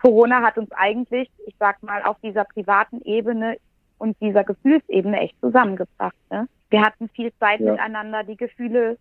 [0.00, 3.56] Corona hat uns eigentlich, ich sag mal, auf dieser privaten Ebene
[3.98, 6.16] und dieser Gefühlsebene echt zusammengebracht.
[6.30, 6.48] Ne?
[6.70, 7.72] Wir hatten viel Zeit ja.
[7.72, 8.98] miteinander, die Gefühle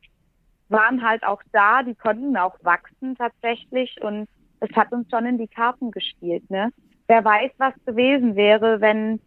[0.70, 4.28] waren halt auch da, die konnten auch wachsen tatsächlich und
[4.60, 6.50] es hat uns schon in die Karten gespielt.
[6.50, 6.72] Ne?
[7.08, 9.20] Wer weiß, was gewesen wäre, wenn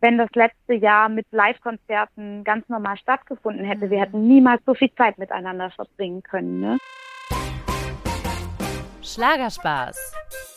[0.00, 3.90] wenn das letzte Jahr mit Live-Konzerten ganz normal stattgefunden hätte.
[3.90, 6.60] Wir hätten niemals so viel Zeit miteinander verbringen können.
[6.60, 6.78] Ne?
[9.02, 10.55] Schlagerspaß.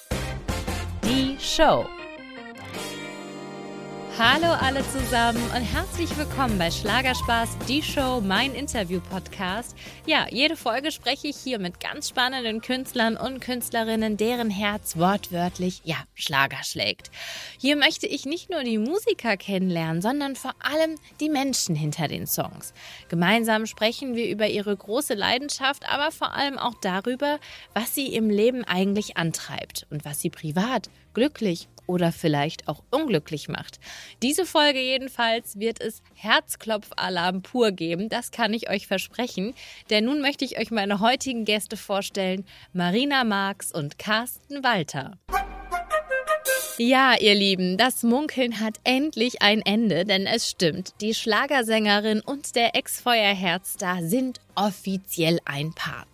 [1.09, 1.98] Die Show.
[4.21, 9.77] Hallo alle zusammen und herzlich willkommen bei Schlagerspaß, die Show, mein Interview-Podcast.
[10.05, 15.79] Ja, jede Folge spreche ich hier mit ganz spannenden Künstlern und Künstlerinnen, deren Herz wortwörtlich,
[15.85, 17.11] ja, Schlager schlägt.
[17.61, 22.27] Hier möchte ich nicht nur die Musiker kennenlernen, sondern vor allem die Menschen hinter den
[22.27, 22.73] Songs.
[23.07, 27.39] Gemeinsam sprechen wir über ihre große Leidenschaft, aber vor allem auch darüber,
[27.73, 33.49] was sie im Leben eigentlich antreibt und was sie privat glücklich oder vielleicht auch unglücklich
[33.49, 33.79] macht.
[34.21, 39.55] Diese Folge jedenfalls wird es Herzklopfalarm pur geben, das kann ich euch versprechen,
[39.89, 45.17] denn nun möchte ich euch meine heutigen Gäste vorstellen, Marina Marx und Carsten Walter.
[46.77, 52.55] Ja, ihr Lieben, das Munkeln hat endlich ein Ende, denn es stimmt, die Schlagersängerin und
[52.55, 56.05] der Ex-Feuerherzstar sind offiziell ein Paar.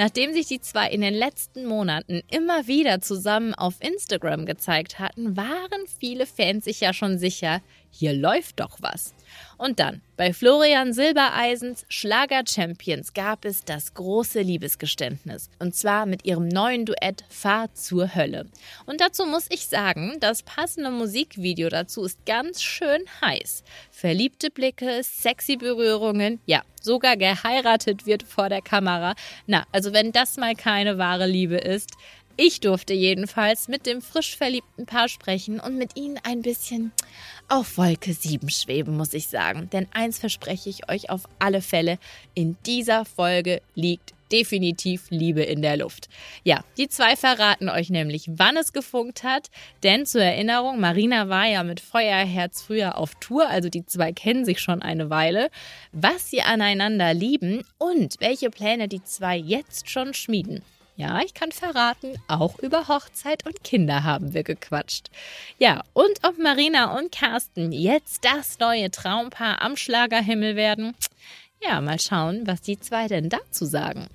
[0.00, 5.36] Nachdem sich die zwei in den letzten Monaten immer wieder zusammen auf Instagram gezeigt hatten,
[5.36, 9.14] waren viele Fans sich ja schon sicher, hier läuft doch was.
[9.56, 15.50] Und dann, bei Florian Silbereisens Schlager Champions gab es das große Liebesgeständnis.
[15.58, 18.46] Und zwar mit ihrem neuen Duett Fahr zur Hölle.
[18.86, 23.64] Und dazu muss ich sagen, das passende Musikvideo dazu ist ganz schön heiß.
[23.90, 29.14] Verliebte Blicke, sexy Berührungen, ja, sogar geheiratet wird vor der Kamera.
[29.46, 31.90] Na, also wenn das mal keine wahre Liebe ist,
[32.36, 36.92] ich durfte jedenfalls mit dem frisch verliebten Paar sprechen und mit ihnen ein bisschen
[37.48, 39.68] auf Wolke 7 schweben, muss ich sagen.
[39.70, 41.98] Denn eins verspreche ich euch auf alle Fälle,
[42.34, 46.08] in dieser Folge liegt definitiv Liebe in der Luft.
[46.44, 49.50] Ja, die zwei verraten euch nämlich, wann es gefunkt hat.
[49.82, 54.44] Denn zur Erinnerung, Marina war ja mit Feuerherz früher auf Tour, also die zwei kennen
[54.44, 55.50] sich schon eine Weile,
[55.92, 60.62] was sie aneinander lieben und welche Pläne die zwei jetzt schon schmieden.
[61.00, 65.08] Ja, ich kann verraten, auch über Hochzeit und Kinder haben wir gequatscht.
[65.58, 70.94] Ja, und ob Marina und Carsten jetzt das neue Traumpaar am Schlagerhimmel werden?
[71.62, 74.06] Ja, mal schauen, was die zwei denn dazu sagen.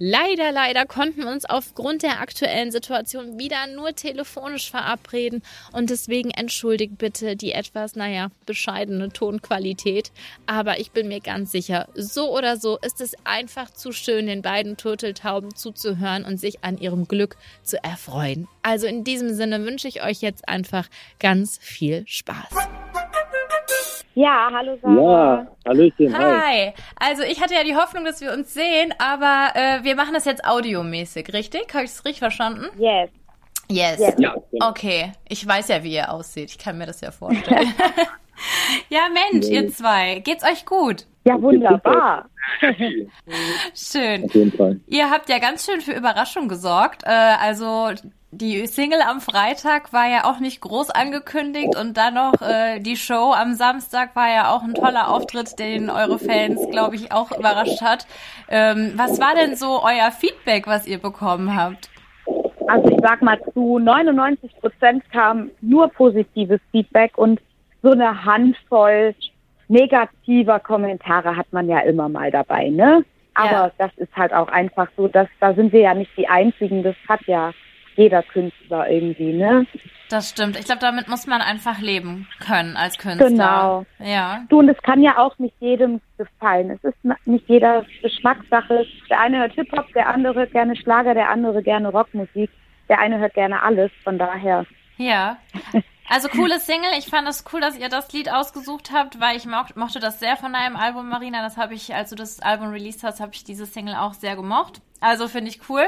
[0.00, 5.42] Leider, leider konnten wir uns aufgrund der aktuellen Situation wieder nur telefonisch verabreden
[5.72, 10.12] und deswegen entschuldigt bitte die etwas, naja, bescheidene Tonqualität.
[10.46, 14.42] Aber ich bin mir ganz sicher, so oder so ist es einfach zu schön, den
[14.42, 18.48] beiden Turteltauben zuzuhören und sich an ihrem Glück zu erfreuen.
[18.62, 20.88] Also in diesem Sinne wünsche ich euch jetzt einfach
[21.18, 22.54] ganz viel Spaß.
[24.18, 24.96] Ja, hallo Sarah.
[24.96, 26.18] Ja, Hallöchen.
[26.18, 26.40] Hi.
[26.42, 26.72] hi.
[26.96, 30.24] Also ich hatte ja die Hoffnung, dass wir uns sehen, aber äh, wir machen das
[30.24, 31.72] jetzt audiomäßig, richtig?
[31.72, 32.66] Habe ich es richtig verstanden?
[32.76, 33.10] Yes.
[33.70, 34.00] Yes.
[34.00, 34.14] yes.
[34.18, 34.34] Ja.
[34.60, 35.12] Okay.
[35.28, 36.50] Ich weiß ja, wie ihr aussieht.
[36.50, 37.72] Ich kann mir das ja vorstellen.
[38.88, 39.54] ja, Mensch, nee.
[39.54, 40.18] ihr zwei.
[40.18, 41.06] Geht's euch gut?
[41.24, 42.28] Ja, wunderbar.
[43.72, 44.24] schön.
[44.24, 44.80] Auf jeden Fall.
[44.88, 47.04] Ihr habt ja ganz schön für Überraschung gesorgt.
[47.04, 47.92] Äh, also
[48.30, 52.96] die Single am Freitag war ja auch nicht groß angekündigt und dann noch äh, die
[52.96, 57.32] Show am Samstag war ja auch ein toller Auftritt, den eure Fans, glaube ich, auch
[57.32, 58.06] überrascht hat.
[58.48, 61.88] Ähm, was war denn so euer Feedback, was ihr bekommen habt?
[62.66, 67.40] Also ich sag mal, zu 99 Prozent kam nur positives Feedback und
[67.82, 69.14] so eine Handvoll
[69.68, 73.04] negativer Kommentare hat man ja immer mal dabei, ne?
[73.34, 73.70] Aber ja.
[73.78, 76.82] das ist halt auch einfach so, dass da sind wir ja nicht die Einzigen.
[76.82, 77.52] Das hat ja
[77.98, 79.66] jeder Künstler irgendwie, ne?
[80.08, 80.58] Das stimmt.
[80.58, 83.28] Ich glaube, damit muss man einfach leben können als Künstler.
[83.28, 83.86] Genau.
[83.98, 84.44] Ja.
[84.48, 86.70] Du, und es kann ja auch nicht jedem gefallen.
[86.70, 88.86] Es ist nicht jeder Geschmackssache.
[89.10, 92.50] Der eine hört Hip-Hop, der andere hört gerne Schlager, der andere gerne Rockmusik,
[92.88, 93.90] der eine hört gerne alles.
[94.02, 94.64] Von daher.
[94.96, 95.36] Ja.
[96.08, 96.92] Also coole Single.
[96.98, 100.36] Ich fand es cool, dass ihr das Lied ausgesucht habt, weil ich mochte das sehr
[100.36, 101.42] von deinem Album, Marina.
[101.42, 104.36] Das habe ich, als du das Album released hast, habe ich diese Single auch sehr
[104.36, 104.80] gemocht.
[105.00, 105.86] Also finde ich cool.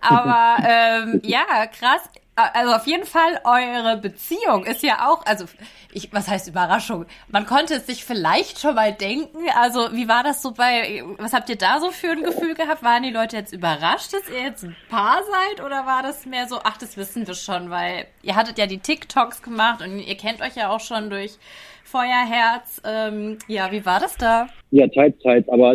[0.00, 2.02] Aber ähm, ja, krass.
[2.38, 5.46] Also auf jeden Fall, eure Beziehung ist ja auch, also
[5.92, 7.06] ich, was heißt Überraschung?
[7.28, 9.38] Man konnte es sich vielleicht schon mal denken.
[9.56, 12.84] Also wie war das so bei, was habt ihr da so für ein Gefühl gehabt?
[12.84, 15.64] Waren die Leute jetzt überrascht, dass ihr jetzt ein Paar seid?
[15.64, 18.78] Oder war das mehr so, ach, das wissen wir schon, weil ihr hattet ja die
[18.78, 21.38] TikToks gemacht und ihr kennt euch ja auch schon durch
[21.82, 22.80] Feuerherz.
[22.84, 24.46] Ähm, ja, wie war das da?
[24.70, 25.74] Ja, teils, teils, aber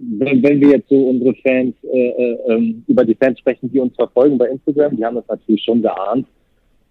[0.00, 3.80] wenn, wenn wir jetzt so unsere Fans, äh, äh, ähm, über die Fans sprechen, die
[3.80, 6.26] uns verfolgen bei Instagram, die haben das natürlich schon geahnt.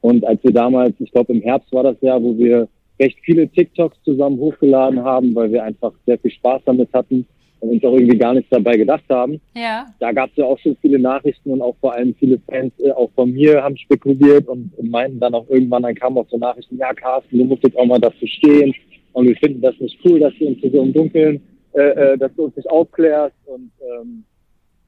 [0.02, 2.68] Und als wir damals, ich glaube im Herbst war das ja, wo wir
[3.00, 7.26] recht viele TikToks zusammen hochgeladen haben, weil wir einfach sehr viel Spaß damit hatten
[7.60, 9.42] und uns auch irgendwie gar nichts dabei gedacht haben.
[9.56, 9.86] Ja.
[10.00, 12.92] Da gab es ja auch schon viele Nachrichten und auch vor allem viele Fans, äh,
[12.92, 16.38] auch von mir, haben spekuliert und, und meinten dann auch irgendwann, dann kamen auch so
[16.38, 18.74] Nachrichten, ja Carsten, du musst jetzt auch mal dafür stehen
[19.14, 21.42] und wir finden das nicht cool, dass du uns so im Dunkeln,
[21.74, 24.24] äh, äh, dass du uns nicht aufklärst und ähm,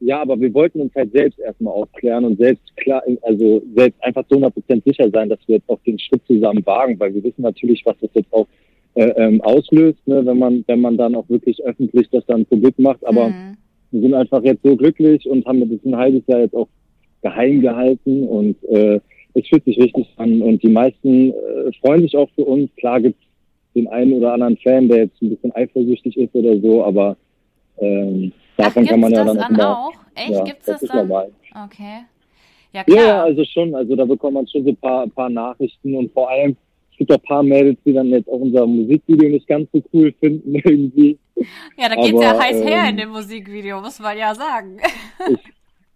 [0.01, 4.23] ja, aber wir wollten uns halt selbst erstmal aufklären und selbst klar, also selbst einfach
[4.27, 7.23] zu 100 Prozent sicher sein, dass wir jetzt auch den Schritt zusammen wagen, weil wir
[7.23, 8.47] wissen natürlich, was das jetzt auch
[8.95, 12.79] äh, ähm, auslöst, ne, wenn man, wenn man dann auch wirklich öffentlich das dann publik
[12.79, 13.05] macht.
[13.05, 13.57] Aber mhm.
[13.91, 16.67] wir sind einfach jetzt so glücklich und haben das ein halbes Jahr jetzt auch
[17.21, 18.99] geheim gehalten und äh,
[19.33, 22.69] es fühlt sich richtig an und die meisten äh, freuen sich auch für uns.
[22.75, 23.21] Klar gibt's
[23.75, 27.15] den einen oder anderen Fan, der jetzt ein bisschen eifersüchtig ist oder so, aber
[27.79, 29.87] ähm, davon Ach, kann man ja das dann auch.
[29.87, 29.93] auch?
[30.15, 30.31] Echt?
[30.31, 31.07] Ja, gibt's das, das dann?
[31.07, 31.31] Normal.
[31.65, 32.01] Okay.
[32.73, 33.05] Ja, klar.
[33.05, 33.75] Ja, also schon.
[33.75, 36.55] Also da bekommt man schon so ein paar, paar Nachrichten und vor allem
[36.91, 39.81] es gibt auch ein paar Mädels, die dann jetzt auch unser Musikvideo nicht ganz so
[39.93, 41.17] cool finden irgendwie.
[41.77, 44.77] Ja, da geht's Aber, ja heiß ähm, her in dem Musikvideo, muss man ja sagen.
[45.29, 45.39] Ich,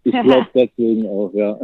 [0.04, 1.58] ich glaube deswegen auch, ja.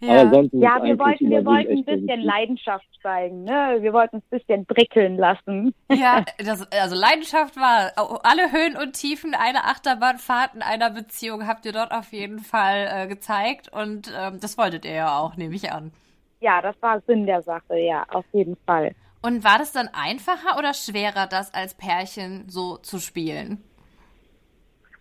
[0.00, 3.78] Ja, Aber sonst ja wir wollten, wir wollten ein bisschen Leidenschaft zeigen, ne?
[3.80, 5.74] Wir wollten es ein bisschen brickeln lassen.
[5.90, 7.92] Ja, das, also Leidenschaft war
[8.22, 12.88] alle Höhen und Tiefen einer Achterbahnfahrt in einer Beziehung habt ihr dort auf jeden Fall
[12.90, 15.92] äh, gezeigt und ähm, das wolltet ihr ja auch, nehme ich an.
[16.40, 18.94] Ja, das war Sinn der Sache, ja, auf jeden Fall.
[19.22, 23.62] Und war das dann einfacher oder schwerer, das als Pärchen so zu spielen?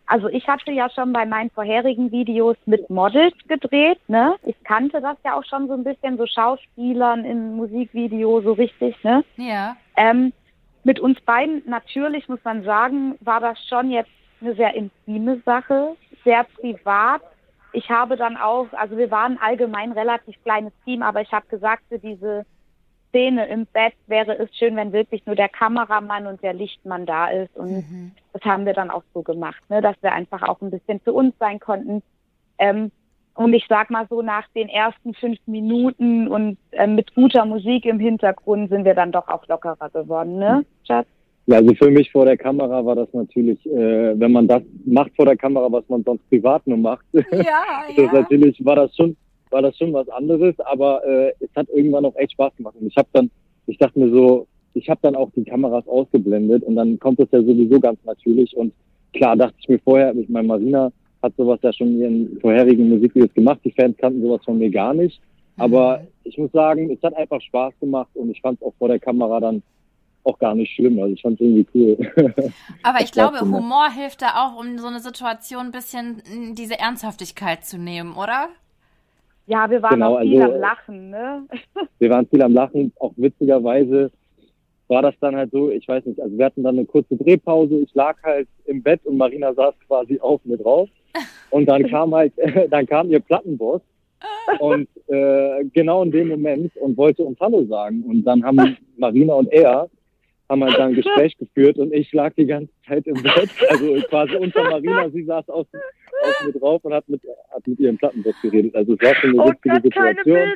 [0.09, 4.35] Also ich hatte ja schon bei meinen vorherigen Videos mit Models gedreht, ne?
[4.41, 9.01] Ich kannte das ja auch schon so ein bisschen, so Schauspielern im Musikvideo so richtig,
[9.03, 9.23] ne?
[9.38, 9.77] Ja.
[9.95, 10.33] Ähm,
[10.83, 14.09] mit uns beiden natürlich muss man sagen, war das schon jetzt
[14.41, 17.21] eine sehr intime Sache, sehr privat.
[17.71, 21.83] Ich habe dann auch, also wir waren allgemein relativ kleines Team, aber ich habe gesagt,
[21.88, 22.47] für diese
[23.09, 27.27] Szene im Bett wäre es schön, wenn wirklich nur der Kameramann und der Lichtmann da
[27.27, 27.56] ist.
[27.56, 28.11] Und mhm.
[28.33, 31.13] das haben wir dann auch so gemacht, ne, dass wir einfach auch ein bisschen für
[31.13, 32.01] uns sein konnten.
[32.57, 32.91] Ähm,
[33.35, 37.85] und ich sag mal so, nach den ersten fünf Minuten und äh, mit guter Musik
[37.85, 41.07] im Hintergrund sind wir dann doch auch lockerer geworden, ne, Schatz?
[41.45, 45.15] Ja, also für mich vor der Kamera war das natürlich, äh, wenn man das macht
[45.15, 47.23] vor der Kamera, was man sonst privat nur macht, ja,
[47.97, 48.11] ja.
[48.11, 49.15] natürlich war das schon
[49.51, 52.75] war das schon was anderes, aber äh, es hat irgendwann auch echt Spaß gemacht.
[52.80, 53.30] Und ich habe dann,
[53.68, 57.30] ich dachte mir so, ich habe dann auch die Kameras ausgeblendet und dann kommt es
[57.31, 58.56] ja sowieso ganz natürlich.
[58.56, 58.74] Und
[59.13, 60.92] klar dachte ich mir vorher, ich meine, Marina
[61.22, 63.60] hat sowas ja schon in ihren vorherigen Musikvideos gemacht.
[63.63, 65.19] Die Fans kannten sowas von mir gar nicht.
[65.57, 66.07] Aber mhm.
[66.24, 69.00] ich muss sagen, es hat einfach Spaß gemacht und ich fand es auch vor der
[69.00, 69.62] Kamera dann
[70.24, 71.00] auch gar nicht schlimm.
[71.00, 72.54] Also ich fand es irgendwie cool.
[72.84, 76.22] Aber ich glaube, Humor hilft da auch, um so eine Situation ein bisschen
[76.56, 78.50] diese Ernsthaftigkeit zu nehmen, oder?
[79.50, 81.48] Ja, wir waren genau, auch viel also, am Lachen, ne?
[81.98, 84.12] Wir waren viel am Lachen, auch witzigerweise
[84.88, 87.80] war das dann halt so, ich weiß nicht, also wir hatten dann eine kurze Drehpause,
[87.80, 90.88] ich lag halt im Bett und Marina saß quasi auf mir drauf.
[91.50, 92.34] Und dann kam halt,
[92.69, 93.81] dann kam ihr Plattenboss
[94.60, 98.04] und äh, genau in dem Moment und wollte uns Hallo sagen.
[98.04, 99.90] Und dann haben Marina und er
[100.50, 104.01] haben halt dann ein Gespräch geführt und ich lag die ganze Zeit im Bett, also
[104.10, 105.68] quasi unter Marina, sie saß auf,
[106.24, 108.75] auf mir drauf und hat mit, hat mit ihrem Plattenbett geredet.
[108.75, 110.50] Also es war schon eine oh witzige Gott, Situation.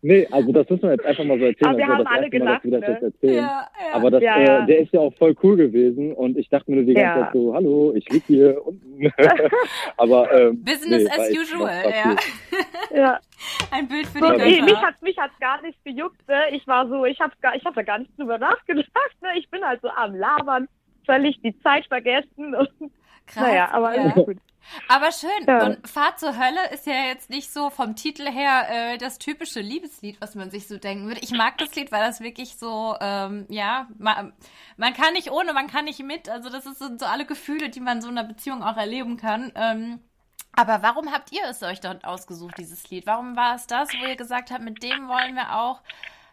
[0.00, 1.70] Nee, also das muss man jetzt einfach mal so erzählen.
[1.70, 2.94] Aber wir also haben alle gelacht, Mal, dass wir das ne?
[2.94, 3.36] jetzt erzählen.
[3.36, 3.94] Ja, ja.
[3.94, 4.62] Aber das, ja, ja.
[4.62, 7.20] Äh, der ist ja auch voll cool gewesen und ich dachte mir nur die ganze
[7.20, 9.12] Zeit so, hallo, ich lieg hier unten.
[9.96, 12.16] Aber ähm, Business nee, as usual, ja.
[12.96, 13.20] ja.
[13.72, 16.26] Ein Bild für so, die nee, Mich hat mich hat's gar nicht gejuckt.
[16.28, 16.42] Ne?
[16.52, 18.86] Ich war so, ich habe gar, ich habe da gar nicht drüber nachgedacht.
[19.20, 19.28] Ne?
[19.36, 20.68] Ich bin halt so am labern,
[21.06, 22.54] völlig die Zeit vergessen.
[22.54, 22.92] Und,
[23.28, 24.10] Krass, naja, aber ja.
[24.12, 24.38] gut.
[24.88, 25.30] Aber schön.
[25.46, 25.66] Ja.
[25.66, 29.60] Und Fahrt zur Hölle ist ja jetzt nicht so vom Titel her äh, das typische
[29.60, 31.20] Liebeslied, was man sich so denken würde.
[31.22, 34.32] Ich mag das Lied, weil das wirklich so, ähm, ja, man,
[34.76, 36.28] man kann nicht ohne, man kann nicht mit.
[36.28, 39.52] Also das sind so alle Gefühle, die man so in einer Beziehung auch erleben kann.
[39.54, 40.00] Ähm,
[40.52, 43.06] aber warum habt ihr es euch dort ausgesucht, dieses Lied?
[43.06, 45.80] Warum war es das, wo ihr gesagt habt, mit dem wollen wir auch,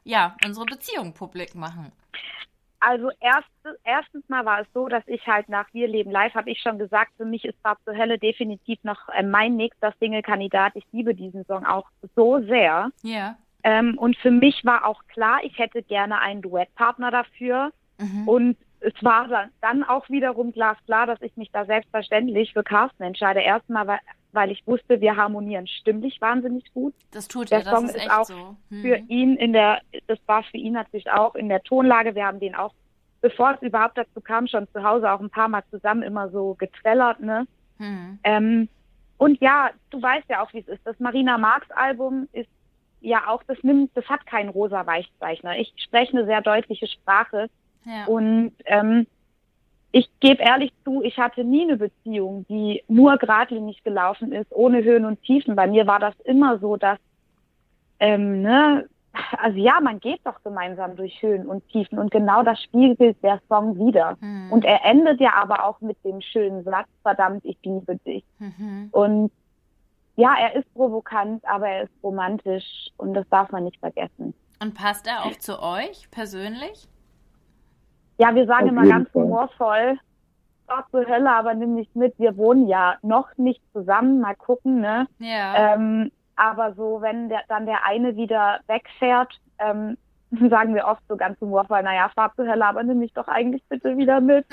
[0.03, 1.91] ja, unsere Beziehung publik machen?
[2.87, 3.49] Also erst,
[3.83, 6.77] erstens mal war es so, dass ich halt nach Wir leben live, habe ich schon
[6.77, 10.73] gesagt, für mich ist Fahrt zur Hölle definitiv noch äh, mein nächster Single-Kandidat.
[10.75, 12.91] Ich liebe diesen Song auch so sehr.
[13.01, 13.11] Ja.
[13.11, 13.37] Yeah.
[13.63, 17.71] Ähm, und für mich war auch klar, ich hätte gerne einen Duettpartner dafür.
[17.97, 18.27] Mhm.
[18.27, 23.01] Und es war dann, dann auch wiederum glasklar, dass ich mich da selbstverständlich für Carsten
[23.01, 23.39] entscheide.
[23.39, 23.99] Erstmal, weil,
[24.35, 26.93] weil ich wusste, wir harmonieren stimmlich wahnsinnig gut.
[27.11, 28.55] Das tut der er, Song ist, ist auch so.
[28.69, 28.81] hm.
[28.81, 32.13] für ihn in der, das war für ihn natürlich auch in der Tonlage.
[32.13, 32.73] Wir haben den auch
[33.25, 36.53] bevor es überhaupt dazu kam, schon zu Hause auch ein paar Mal zusammen immer so
[36.59, 37.47] getrellert, ne?
[37.79, 38.19] Hm.
[38.23, 38.69] Ähm,
[39.17, 40.85] und ja, du weißt ja auch, wie es ist.
[40.85, 42.49] Das Marina Marx Album ist
[43.01, 45.57] ja auch, das nimmt, das hat keinen rosa Weichzeichner.
[45.57, 47.49] Ich spreche eine sehr deutliche Sprache.
[47.85, 48.05] Ja.
[48.05, 49.07] Und ähm,
[49.95, 54.83] ich gebe ehrlich zu, ich hatte nie eine Beziehung, die nur geradlinig gelaufen ist, ohne
[54.83, 55.55] Höhen und Tiefen.
[55.55, 56.99] Bei mir war das immer so, dass,
[58.01, 58.89] ähm, ne,
[59.37, 63.39] also ja, man geht doch gemeinsam durch Höhen und Tiefen und genau das spiegelt der
[63.47, 64.17] Song wieder.
[64.19, 64.51] Mhm.
[64.51, 68.25] Und er endet ja aber auch mit dem schönen Satz, verdammt, ich liebe dich.
[68.39, 68.89] Mhm.
[68.91, 69.31] Und
[70.17, 74.33] ja, er ist provokant, aber er ist romantisch und das darf man nicht vergessen.
[74.61, 76.89] Und passt er auch zu euch persönlich?
[78.17, 79.23] Ja, wir sagen Auf immer ganz Fall.
[79.23, 79.99] humorvoll,
[80.67, 82.17] Gott zur Hölle, aber nimm nicht mit.
[82.17, 85.07] Wir wohnen ja noch nicht zusammen, mal gucken, ne?
[85.19, 85.73] Ja.
[85.73, 89.97] Ähm, aber so, wenn der, dann der eine wieder wegfährt, ähm,
[90.49, 93.63] sagen wir oft so ganz humorvoll, naja, fahr zur Hölle, aber nimm mich doch eigentlich
[93.69, 94.45] bitte wieder mit.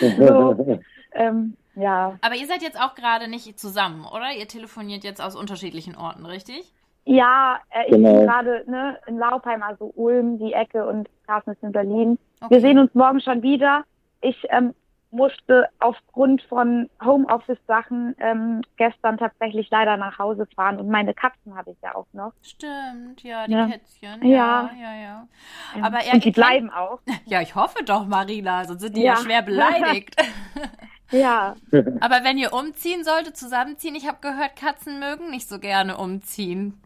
[0.18, 0.80] so,
[1.12, 2.18] ähm, ja.
[2.22, 4.32] Aber ihr seid jetzt auch gerade nicht zusammen, oder?
[4.32, 6.72] Ihr telefoniert jetzt aus unterschiedlichen Orten, richtig?
[7.06, 8.12] Ja, äh, ich genau.
[8.12, 12.18] bin gerade ne, in Laupheim, also Ulm, die Ecke und Carsten ist in Berlin.
[12.40, 12.54] Okay.
[12.54, 13.84] Wir sehen uns morgen schon wieder.
[14.20, 14.74] Ich ähm,
[15.12, 21.70] musste aufgrund von Homeoffice-Sachen ähm, gestern tatsächlich leider nach Hause fahren und meine Katzen habe
[21.70, 22.32] ich ja auch noch.
[22.42, 23.66] Stimmt, ja, die ja.
[23.68, 24.26] Kätzchen.
[24.26, 25.28] Ja, ja, ja.
[25.76, 25.82] ja.
[25.82, 27.00] Aber er, und die bleiben auch.
[27.26, 30.16] Ja, ich hoffe doch, Marina, sonst sind die ja, ja schwer beleidigt.
[31.12, 31.54] ja.
[32.00, 36.80] Aber wenn ihr umziehen solltet, zusammenziehen, ich habe gehört, Katzen mögen nicht so gerne umziehen.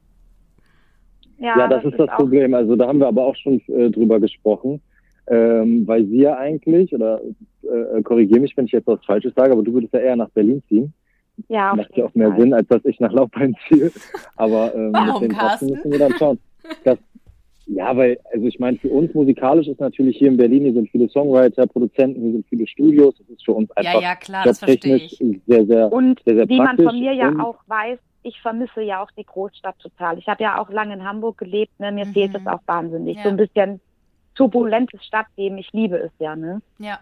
[1.41, 2.55] Ja, ja das, das, ist das Problem.
[2.55, 4.81] Also da haben wir aber auch schon äh, drüber gesprochen,
[5.27, 7.21] ähm, weil sie ja eigentlich, oder
[7.63, 10.17] äh, äh korrigiere mich, wenn ich jetzt was Falsches sage, aber du würdest ja eher
[10.17, 10.93] nach Berlin ziehen.
[11.49, 13.91] Ja, Macht ja auch mehr Sinn, als dass ich nach Laupheim ziehe.
[14.37, 16.39] Aber ähm, Warum, mit den müssen wir dann schauen.
[16.85, 16.99] Das,
[17.67, 20.91] ja, weil, also ich meine, für uns musikalisch ist natürlich hier in Berlin, hier sind
[20.91, 23.15] viele Songwriter, Produzenten, hier sind viele Studios.
[23.17, 25.23] Das ist für uns einfach ja, ja, klar, das verstehe ich.
[25.47, 29.03] sehr, sehr, Und sehr, sehr wie man von mir ja auch weiß, ich vermisse ja
[29.03, 30.19] auch die Großstadt total.
[30.19, 31.93] Ich habe ja auch lange in Hamburg gelebt, ne?
[31.93, 32.13] mir mhm.
[32.13, 33.17] fehlt es auch wahnsinnig.
[33.17, 33.25] Ja.
[33.25, 33.81] So ein bisschen
[34.35, 36.63] turbulentes Stadtleben, ich liebe es ja, ne?
[36.79, 36.99] Ja.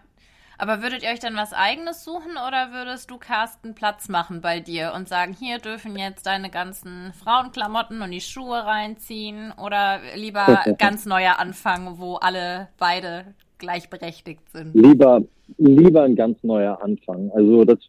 [0.57, 4.59] Aber würdet ihr euch dann was eigenes suchen oder würdest du Carsten Platz machen bei
[4.59, 10.65] dir und sagen, hier dürfen jetzt deine ganzen Frauenklamotten und die Schuhe reinziehen oder lieber
[10.77, 14.75] ganz neuer anfangen, wo alle beide gleichberechtigt sind?
[14.75, 15.21] Lieber,
[15.57, 17.31] lieber ein ganz neuer Anfang.
[17.33, 17.79] Also das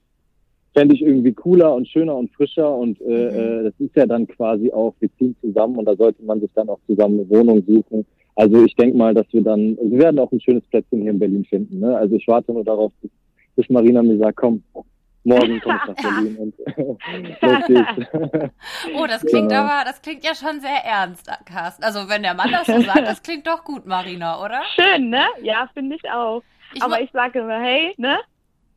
[0.75, 3.11] fände ich irgendwie cooler und schöner und frischer und äh, mhm.
[3.11, 6.51] Äh, das ist ja dann quasi auch, wir ziehen zusammen und da sollte man sich
[6.55, 8.07] dann auch zusammen eine Wohnung suchen.
[8.37, 11.19] Also ich denke mal, dass wir dann, wir werden auch ein schönes Plätzchen hier in
[11.19, 11.81] Berlin finden.
[11.81, 11.97] Ne?
[11.97, 13.11] Also ich warte nur darauf, bis,
[13.57, 14.63] bis Marina mir sagt, komm,
[15.25, 16.55] morgen komme ich nach Berlin und
[17.43, 18.11] los geht's.
[18.97, 19.63] oh, das klingt genau.
[19.63, 21.85] aber, das klingt ja schon sehr ernst, Carsten.
[21.85, 24.63] Also wenn der Mann das so sagt, das klingt doch gut, Marina, oder?
[24.75, 25.25] Schön, ne?
[25.43, 26.43] Ja, finde ich auch.
[26.73, 28.19] Ich aber ich sage immer, hey, ne?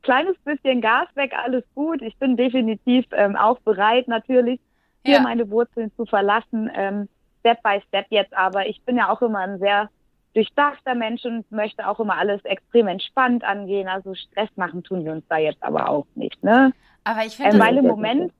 [0.03, 2.01] Kleines bisschen Gas weg, alles gut.
[2.01, 4.59] Ich bin definitiv ähm, auch bereit, natürlich
[5.03, 5.21] hier ja.
[5.21, 8.33] meine Wurzeln zu verlassen, ähm, Step by Step jetzt.
[8.33, 9.89] Aber ich bin ja auch immer ein sehr
[10.33, 13.87] durchdachter Mensch und möchte auch immer alles extrem entspannt angehen.
[13.87, 16.41] Also Stress machen tun wir uns da jetzt aber auch nicht.
[16.43, 16.73] Ne?
[17.03, 18.33] Aber ich finde, ähm, weil im Moment,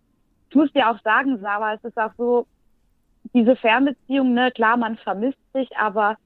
[0.49, 2.47] ich muss dir auch sagen, Sarah, es ist auch so,
[3.33, 6.17] diese Fernbeziehung, ne, klar, man vermisst sich, aber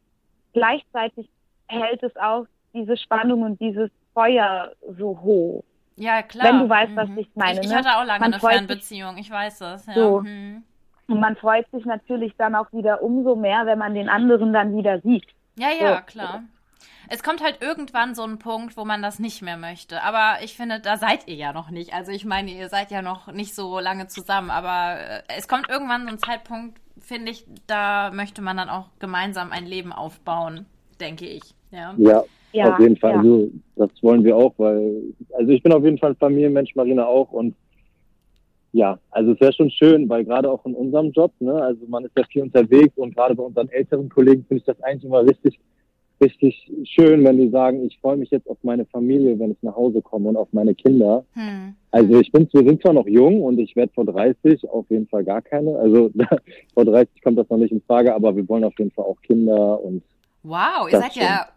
[0.53, 1.29] gleichzeitig
[1.67, 5.63] hält es auch diese Spannung und dieses Feuer so hoch.
[5.95, 6.47] Ja, klar.
[6.47, 7.17] Wenn du weißt, was mhm.
[7.19, 7.59] ich meine.
[7.59, 7.77] Ich, ich ne?
[7.77, 9.85] hatte auch lange man eine Fernbeziehung, sich, ich weiß das.
[9.85, 9.93] Ja.
[9.93, 10.21] So.
[10.21, 10.63] Mhm.
[11.07, 14.75] Und man freut sich natürlich dann auch wieder umso mehr, wenn man den anderen dann
[14.75, 15.25] wieder sieht.
[15.57, 16.01] Ja, ja, so.
[16.05, 16.43] klar.
[17.09, 20.01] Es kommt halt irgendwann so ein Punkt, wo man das nicht mehr möchte.
[20.01, 21.93] Aber ich finde, da seid ihr ja noch nicht.
[21.93, 24.49] Also ich meine, ihr seid ja noch nicht so lange zusammen.
[24.49, 28.89] Aber äh, es kommt irgendwann so ein Zeitpunkt, finde ich, da möchte man dann auch
[28.99, 30.65] gemeinsam ein Leben aufbauen,
[30.99, 31.55] denke ich.
[31.71, 31.93] Ja.
[31.97, 32.23] ja.
[32.53, 33.11] Ja, auf jeden Fall.
[33.11, 33.17] Ja.
[33.19, 37.05] Also, das wollen wir auch, weil, also ich bin auf jeden Fall ein Familienmensch, Marina
[37.05, 37.31] auch.
[37.31, 37.55] Und
[38.71, 42.05] ja, also es wäre schon schön, weil gerade auch in unserem Job, ne, also man
[42.05, 45.25] ist ja viel unterwegs und gerade bei unseren älteren Kollegen finde ich das eigentlich immer
[45.25, 45.59] richtig,
[46.21, 49.75] richtig schön, wenn die sagen, ich freue mich jetzt auf meine Familie, wenn ich nach
[49.75, 51.23] Hause komme und auf meine Kinder.
[51.33, 51.75] Hm.
[51.91, 55.07] Also ich bin, wir sind zwar noch jung und ich werde vor 30 auf jeden
[55.07, 55.75] Fall gar keine.
[55.77, 56.11] Also
[56.73, 59.21] vor 30 kommt das noch nicht in Frage, aber wir wollen auf jeden Fall auch
[59.21, 60.03] Kinder und
[60.43, 61.47] Wow, ihr seid ja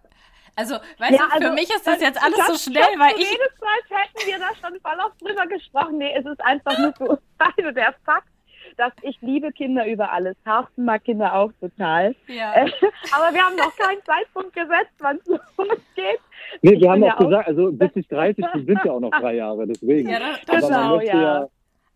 [0.56, 3.30] also, weißt ja, du, für also, mich ist das jetzt alles so schnell, weil ich.
[3.30, 5.98] Jedes Mal hätten wir da schon voll oft drüber gesprochen.
[5.98, 8.28] Nee, es ist einfach nur so also der Fakt,
[8.76, 10.36] dass ich liebe Kinder über alles.
[10.44, 12.14] Carsten mag Kinder auch total.
[12.26, 12.54] Ja.
[12.54, 12.70] Äh,
[13.12, 16.20] aber wir haben noch keinen Zeitpunkt gesetzt, wann es losgeht.
[16.62, 19.00] Nee, wir ich haben auch ja gesagt, also bis ich 30 bin, sind ja auch
[19.00, 20.08] noch drei Jahre, deswegen.
[20.08, 21.48] Ja, das, das genau, ja.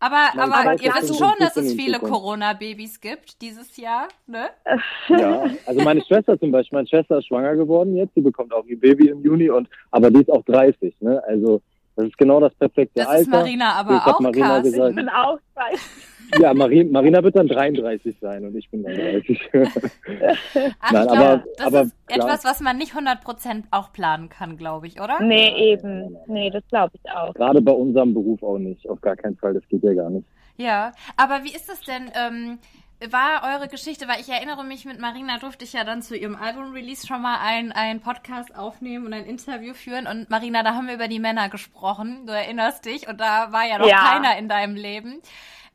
[0.05, 4.49] Aber, aber ihr wisst schon, dass es viele Corona-Babys gibt dieses Jahr, ne?
[5.09, 8.65] Ja, also meine Schwester zum Beispiel, meine Schwester ist schwanger geworden jetzt, die bekommt auch
[8.65, 11.23] ihr Baby im Juni und aber die ist auch 30, ne?
[11.27, 11.61] Also
[11.95, 13.17] das ist genau das perfekte das Alter.
[13.17, 14.89] Das ist Marina aber auch, Marina gesagt.
[14.89, 15.81] Ich bin auch 30.
[16.39, 19.49] Ja, Marina, Marina wird dann 33 sein und ich bin dann 30.
[20.79, 22.19] Ach, Nein, glaub, aber, das aber ist klar.
[22.19, 25.21] etwas, was man nicht 100% auch planen kann, glaube ich, oder?
[25.21, 26.17] Nee, eben.
[26.27, 27.33] Nee, das glaube ich auch.
[27.33, 28.87] Gerade bei unserem Beruf auch nicht.
[28.89, 29.53] Auf gar keinen Fall.
[29.53, 30.25] Das geht ja gar nicht.
[30.57, 32.11] Ja, aber wie ist das denn?
[32.15, 32.59] Ähm,
[33.11, 36.35] war eure Geschichte, weil ich erinnere mich, mit Marina durfte ich ja dann zu ihrem
[36.35, 40.07] Album-Release schon mal einen Podcast aufnehmen und ein Interview führen.
[40.07, 42.25] Und Marina, da haben wir über die Männer gesprochen.
[42.25, 43.07] Du erinnerst dich.
[43.07, 43.97] Und da war ja noch ja.
[43.97, 45.21] keiner in deinem Leben.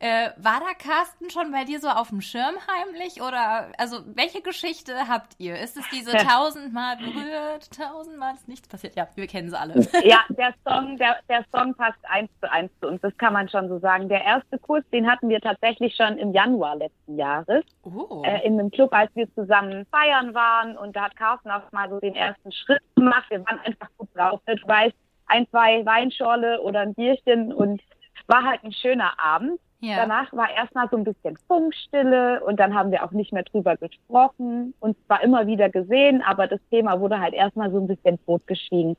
[0.03, 3.21] Äh, war da Carsten schon bei dir so auf dem Schirm heimlich?
[3.21, 5.59] Oder, also, welche Geschichte habt ihr?
[5.59, 8.97] Ist es diese tausendmal berührt, tausendmal ist nichts passiert?
[8.97, 9.75] Ja, wir kennen sie alle.
[10.03, 13.49] Ja, der Song, der, der Song passt eins zu eins zu uns, das kann man
[13.51, 14.09] schon so sagen.
[14.09, 17.63] Der erste Kurs, den hatten wir tatsächlich schon im Januar letzten Jahres.
[17.83, 18.23] Oh.
[18.25, 20.79] Äh, in einem Club, als wir zusammen feiern waren.
[20.79, 23.27] Und da hat Carsten auch mal so den ersten Schritt gemacht.
[23.29, 24.41] Wir waren einfach gut drauf.
[24.47, 27.83] Du weißt, ein, zwei Weinschorle oder ein Bierchen und
[28.27, 29.61] war halt ein schöner Abend.
[29.81, 29.97] Ja.
[29.97, 33.77] Danach war erstmal so ein bisschen Funkstille und dann haben wir auch nicht mehr drüber
[33.77, 38.19] gesprochen und zwar immer wieder gesehen, aber das Thema wurde halt erstmal so ein bisschen
[38.27, 38.97] totgeschwiegen.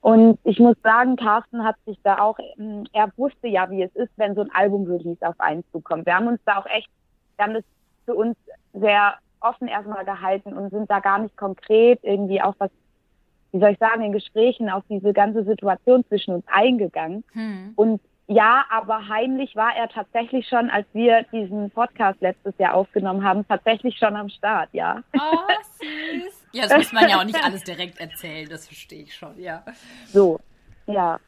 [0.00, 3.94] Und ich muss sagen, Carsten hat sich da auch, ähm, er wusste ja, wie es
[3.94, 6.06] ist, wenn so ein Album-Release auf einen zukommt.
[6.06, 6.88] Wir haben uns da auch echt,
[7.36, 7.64] wir haben das
[8.04, 8.36] für uns
[8.72, 12.70] sehr offen erstmal gehalten und sind da gar nicht konkret irgendwie auf was,
[13.52, 17.22] wie soll ich sagen, in Gesprächen auf diese ganze Situation zwischen uns eingegangen.
[17.32, 17.72] Hm.
[17.76, 23.24] Und ja, aber heimlich war er tatsächlich schon, als wir diesen Podcast letztes Jahr aufgenommen
[23.24, 25.02] haben, tatsächlich schon am Start, ja.
[25.14, 26.38] Oh, süß.
[26.54, 29.64] Ja, das muss man ja auch nicht alles direkt erzählen, das verstehe ich schon, ja.
[30.08, 30.38] So,
[30.86, 31.18] ja.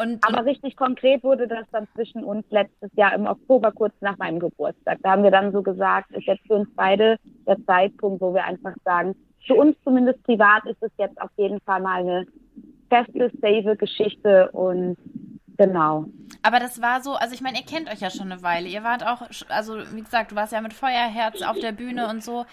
[0.00, 4.16] Und, aber richtig konkret wurde das dann zwischen uns letztes Jahr im Oktober, kurz nach
[4.18, 4.98] meinem Geburtstag.
[5.02, 7.18] Da haben wir dann so gesagt, ist jetzt für uns beide
[7.48, 11.60] der Zeitpunkt, wo wir einfach sagen, für uns zumindest privat ist es jetzt auf jeden
[11.62, 12.26] Fall mal eine
[12.88, 14.96] feste, safe Geschichte und
[15.60, 16.06] Genau.
[16.40, 18.66] Aber das war so, also ich meine, ihr kennt euch ja schon eine Weile.
[18.66, 22.24] Ihr wart auch, also wie gesagt, du warst ja mit Feuerherz auf der Bühne und
[22.24, 22.46] so.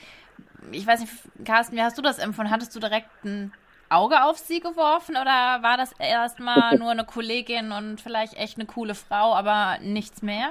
[0.73, 1.13] Ich weiß nicht,
[1.45, 2.51] Carsten, wie hast du das empfunden?
[2.51, 3.53] Hattest du direkt ein
[3.89, 8.67] Auge auf sie geworfen oder war das erstmal nur eine Kollegin und vielleicht echt eine
[8.67, 10.49] coole Frau, aber nichts mehr?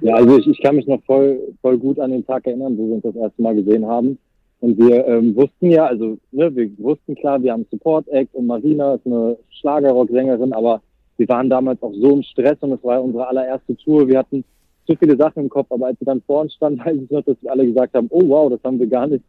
[0.00, 2.86] Ja, also ich, ich kann mich noch voll, voll gut an den Tag erinnern, wo
[2.86, 4.18] wir uns das erste Mal gesehen haben.
[4.60, 8.46] Und wir ähm, wussten ja, also ne, wir wussten klar, wir haben Support Act und
[8.46, 10.80] Marina ist eine Schlagerrock-Sängerin, aber
[11.18, 14.06] wir waren damals auch so im Stress und es war unsere allererste Tour.
[14.08, 14.44] Wir hatten
[14.86, 17.22] zu viele Sachen im Kopf, aber als wir dann vor uns standen, weiß ich noch,
[17.22, 19.24] dass wir alle gesagt haben, oh wow, das haben wir gar nicht,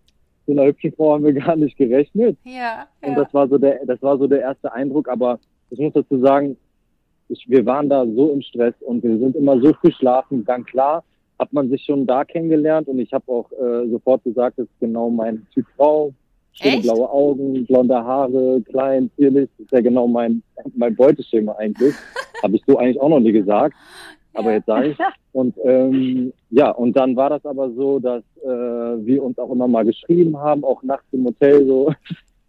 [0.46, 2.38] so einer hübschen Frau haben wir gar nicht gerechnet.
[2.44, 2.88] Ja, ja.
[3.02, 6.20] Und das war so der, das war so der erste Eindruck, aber ich muss dazu
[6.20, 6.56] sagen,
[7.30, 10.64] ich, wir waren da so im Stress und wir sind immer so früh schlafen, dann
[10.64, 11.04] klar,
[11.40, 14.80] hat man sich schon da kennengelernt und ich habe auch äh, sofort gesagt, das ist
[14.80, 16.14] genau mein Typ Frau.
[16.62, 19.50] Schöne blaue Augen, blonde Haare, klein, zierlich.
[19.58, 20.42] Das ist ja genau mein,
[20.76, 21.94] mein Beuteschema eigentlich.
[22.44, 23.76] habe ich so eigentlich auch noch nie gesagt.
[24.34, 24.98] Aber jetzt sage ich.
[25.34, 29.68] Und ähm, ja, und dann war das aber so, dass äh, wir uns auch immer
[29.68, 31.94] mal geschrieben haben, auch nachts im Hotel so.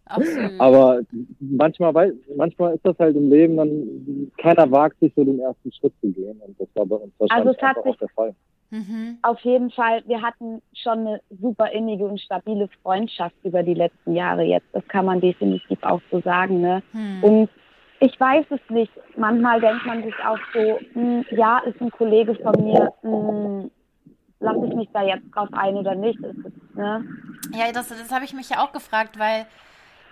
[0.05, 0.59] Absolut.
[0.59, 1.01] Aber
[1.39, 5.71] manchmal, weil, manchmal ist das halt im Leben, dann keiner wagt sich so den ersten
[5.73, 6.41] Schritt zu gehen.
[6.47, 8.35] Und das war bei uns wahrscheinlich also auch der Fall.
[8.71, 9.19] Mhm.
[9.23, 14.15] Auf jeden Fall, wir hatten schon eine super innige und stabile Freundschaft über die letzten
[14.15, 14.67] Jahre jetzt.
[14.73, 16.61] Das kann man definitiv auch so sagen.
[16.61, 16.83] Ne?
[16.93, 17.25] Mhm.
[17.25, 17.51] Und
[18.01, 18.93] ich weiß es nicht.
[19.17, 23.11] Manchmal denkt man sich auch so, mh, hm, ja, ist ein Kollege von mir, mh,
[23.11, 23.71] hm,
[24.41, 26.19] lasse ich mich da jetzt drauf ein oder nicht?
[26.21, 27.05] Ist ne?
[27.53, 29.47] Ja, das, das habe ich mich ja auch gefragt, weil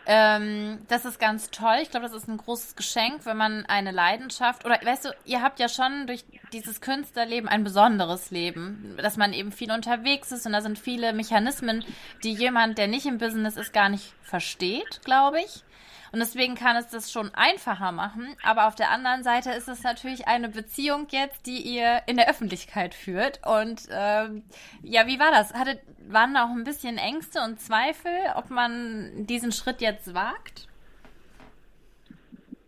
[0.06, 1.78] ähm, das ist ganz toll.
[1.82, 5.42] Ich glaube, das ist ein großes Geschenk, wenn man eine Leidenschaft oder weißt du, ihr
[5.42, 10.46] habt ja schon durch dieses Künstlerleben ein besonderes Leben, dass man eben viel unterwegs ist
[10.46, 11.84] und da sind viele Mechanismen,
[12.22, 15.64] die jemand, der nicht im Business ist, gar nicht versteht, glaube ich.
[16.12, 18.36] Und deswegen kann es das schon einfacher machen.
[18.42, 22.30] Aber auf der anderen Seite ist es natürlich eine Beziehung jetzt, die ihr in der
[22.30, 23.40] Öffentlichkeit führt.
[23.46, 24.42] Und ähm,
[24.82, 25.52] ja, wie war das?
[25.54, 30.68] Hattet, waren da auch ein bisschen Ängste und Zweifel, ob man diesen Schritt jetzt wagt?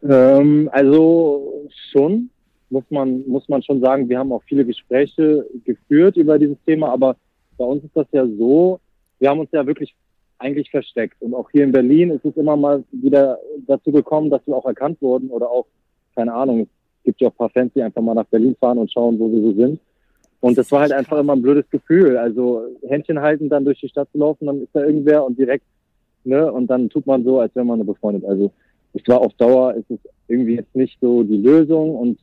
[0.03, 2.31] Ähm, also schon,
[2.71, 4.09] muss man, muss man schon sagen.
[4.09, 7.17] Wir haben auch viele Gespräche geführt über dieses Thema, aber
[7.57, 8.81] bei uns ist das ja so,
[9.19, 9.95] wir haben uns ja wirklich
[10.39, 11.21] eigentlich versteckt.
[11.21, 14.67] Und auch hier in Berlin ist es immer mal wieder dazu gekommen, dass wir auch
[14.67, 15.67] erkannt wurden oder auch,
[16.15, 16.69] keine Ahnung, es
[17.05, 19.31] gibt ja auch ein paar Fans, die einfach mal nach Berlin fahren und schauen, wo
[19.31, 19.81] wir so sind.
[20.41, 22.17] Und das war halt einfach immer ein blödes Gefühl.
[22.17, 25.65] Also Händchen halten, dann durch die Stadt zu laufen, dann ist da irgendwer und direkt,
[26.25, 28.25] ne, und dann tut man so, als wäre man befreundet.
[28.25, 28.53] Also
[28.95, 29.99] ich war auf Dauer, ist es
[30.29, 32.19] irgendwie jetzt nicht so die Lösung und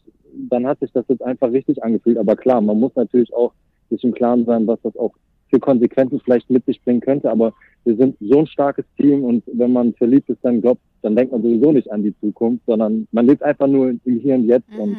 [0.50, 2.18] dann hat sich das jetzt einfach richtig angefühlt.
[2.18, 3.54] Aber klar, man muss natürlich auch
[3.90, 5.14] sich im Klaren sein, was das auch
[5.50, 7.30] für Konsequenzen vielleicht mit sich bringen könnte.
[7.30, 7.54] Aber
[7.84, 11.32] wir sind so ein starkes Team und wenn man verliebt ist, dann glaubt, dann denkt
[11.32, 14.72] man sowieso nicht an die Zukunft, sondern man lebt einfach nur im Hier und Jetzt
[14.72, 14.80] mhm.
[14.80, 14.98] und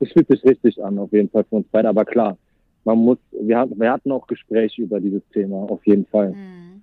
[0.00, 1.88] es fühlt sich richtig an, auf jeden Fall für uns beide.
[1.88, 2.36] Aber klar,
[2.84, 6.30] man muss, wir, wir hatten auch Gespräche über dieses Thema, auf jeden Fall.
[6.30, 6.82] Mhm.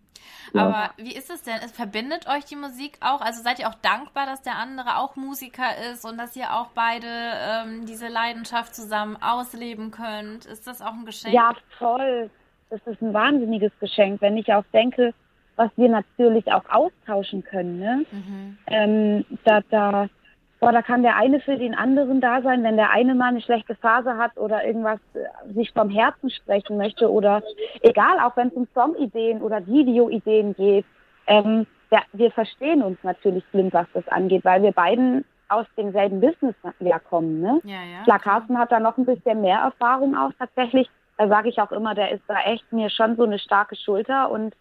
[0.54, 0.68] Ja.
[0.68, 1.56] Aber wie ist es denn?
[1.66, 3.22] Es verbindet euch die Musik auch?
[3.22, 6.68] Also seid ihr auch dankbar, dass der andere auch Musiker ist und dass ihr auch
[6.74, 10.46] beide ähm, diese Leidenschaft zusammen ausleben könnt?
[10.46, 11.34] Ist das auch ein Geschenk?
[11.34, 12.30] Ja, toll.
[12.76, 15.14] Das ist ein wahnsinniges Geschenk, wenn ich auch denke,
[15.56, 17.80] was wir natürlich auch austauschen können.
[17.80, 18.06] Ne?
[18.12, 18.58] Mhm.
[18.68, 20.08] Ähm, da, da,
[20.60, 23.40] boah, da kann der eine für den anderen da sein, wenn der eine mal eine
[23.40, 27.42] schlechte Phase hat oder irgendwas äh, sich vom Herzen sprechen möchte oder
[27.82, 30.86] egal, auch wenn es um Songideen oder Videoideen geht.
[31.28, 36.20] Ähm, der, wir verstehen uns natürlich blind, was das angeht, weil wir beiden aus demselben
[36.20, 37.40] Business ja kommen.
[37.40, 37.62] Ne?
[37.64, 38.04] Ja, ja.
[38.04, 40.90] Klar, Carsten hat da noch ein bisschen mehr Erfahrung auch tatsächlich.
[41.18, 44.30] Da sage ich auch immer, der ist da echt mir schon so eine starke Schulter
[44.30, 44.56] und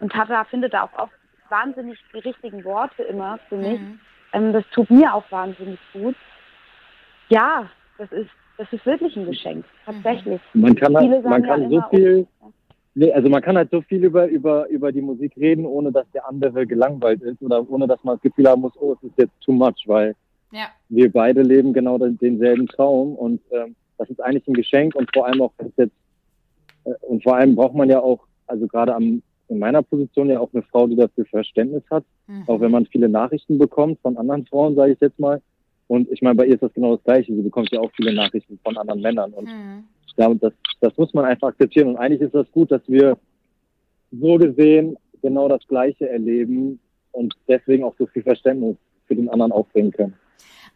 [0.00, 1.12] und hat da, findet da auch oft
[1.48, 3.80] wahnsinnig die richtigen Worte immer für mich.
[3.80, 4.00] Mhm.
[4.32, 6.14] Ähm, das tut mir auch wahnsinnig gut.
[7.28, 10.40] Ja, das ist, das ist wirklich ein Geschenk, tatsächlich.
[10.54, 12.26] Man kann, halt, man kann ja so viel,
[12.94, 16.10] nee, also man kann halt so viel über, über, über die Musik reden, ohne dass
[16.12, 19.18] der andere gelangweilt ist oder ohne dass man das Gefühl haben muss, oh, es ist
[19.18, 20.14] jetzt too much, weil
[20.52, 20.68] ja.
[20.88, 25.10] wir beide leben genau den, denselben Traum und ähm, das ist eigentlich ein Geschenk und
[25.12, 25.92] vor allem auch, jetzt,
[26.84, 30.40] äh, und vor allem braucht man ja auch, also gerade am in meiner Position ja
[30.40, 32.44] auch eine Frau, die dafür Verständnis hat, mhm.
[32.46, 35.40] auch wenn man viele Nachrichten bekommt von anderen Frauen, sage ich jetzt mal.
[35.86, 37.34] Und ich meine, bei ihr ist das genau das Gleiche.
[37.34, 39.32] Sie bekommt ja auch viele Nachrichten von anderen Männern.
[39.32, 39.84] Und mhm.
[40.16, 41.88] ja, das, das muss man einfach akzeptieren.
[41.88, 43.16] Und eigentlich ist das gut, dass wir
[44.12, 46.78] so gesehen genau das Gleiche erleben
[47.12, 50.14] und deswegen auch so viel Verständnis für den anderen aufbringen können.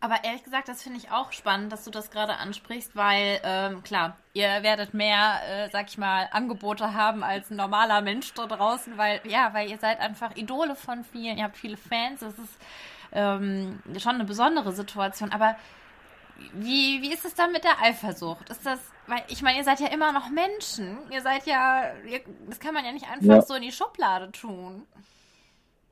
[0.02, 3.84] Aber ehrlich gesagt, das finde ich auch spannend, dass du das gerade ansprichst, weil ähm,
[3.84, 8.46] klar, ihr werdet mehr, äh, sag ich mal, Angebote haben als ein normaler Mensch da
[8.46, 12.36] draußen, weil ja, weil ihr seid einfach Idole von vielen, ihr habt viele Fans, das
[12.36, 12.58] ist
[13.12, 15.30] ähm, schon eine besondere Situation.
[15.30, 15.54] Aber
[16.52, 18.50] wie, wie ist es dann mit der Eifersucht?
[18.50, 22.22] Ist das, weil ich meine, ihr seid ja immer noch Menschen, ihr seid ja, ihr,
[22.48, 23.42] das kann man ja nicht einfach ja.
[23.42, 24.82] so in die Schublade tun,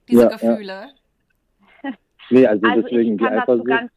[0.09, 0.89] diese ja, Gefühle.
[1.85, 1.91] Ja.
[2.31, 3.67] Nee, also, also deswegen die Eifersucht.
[3.69, 3.93] Ganz,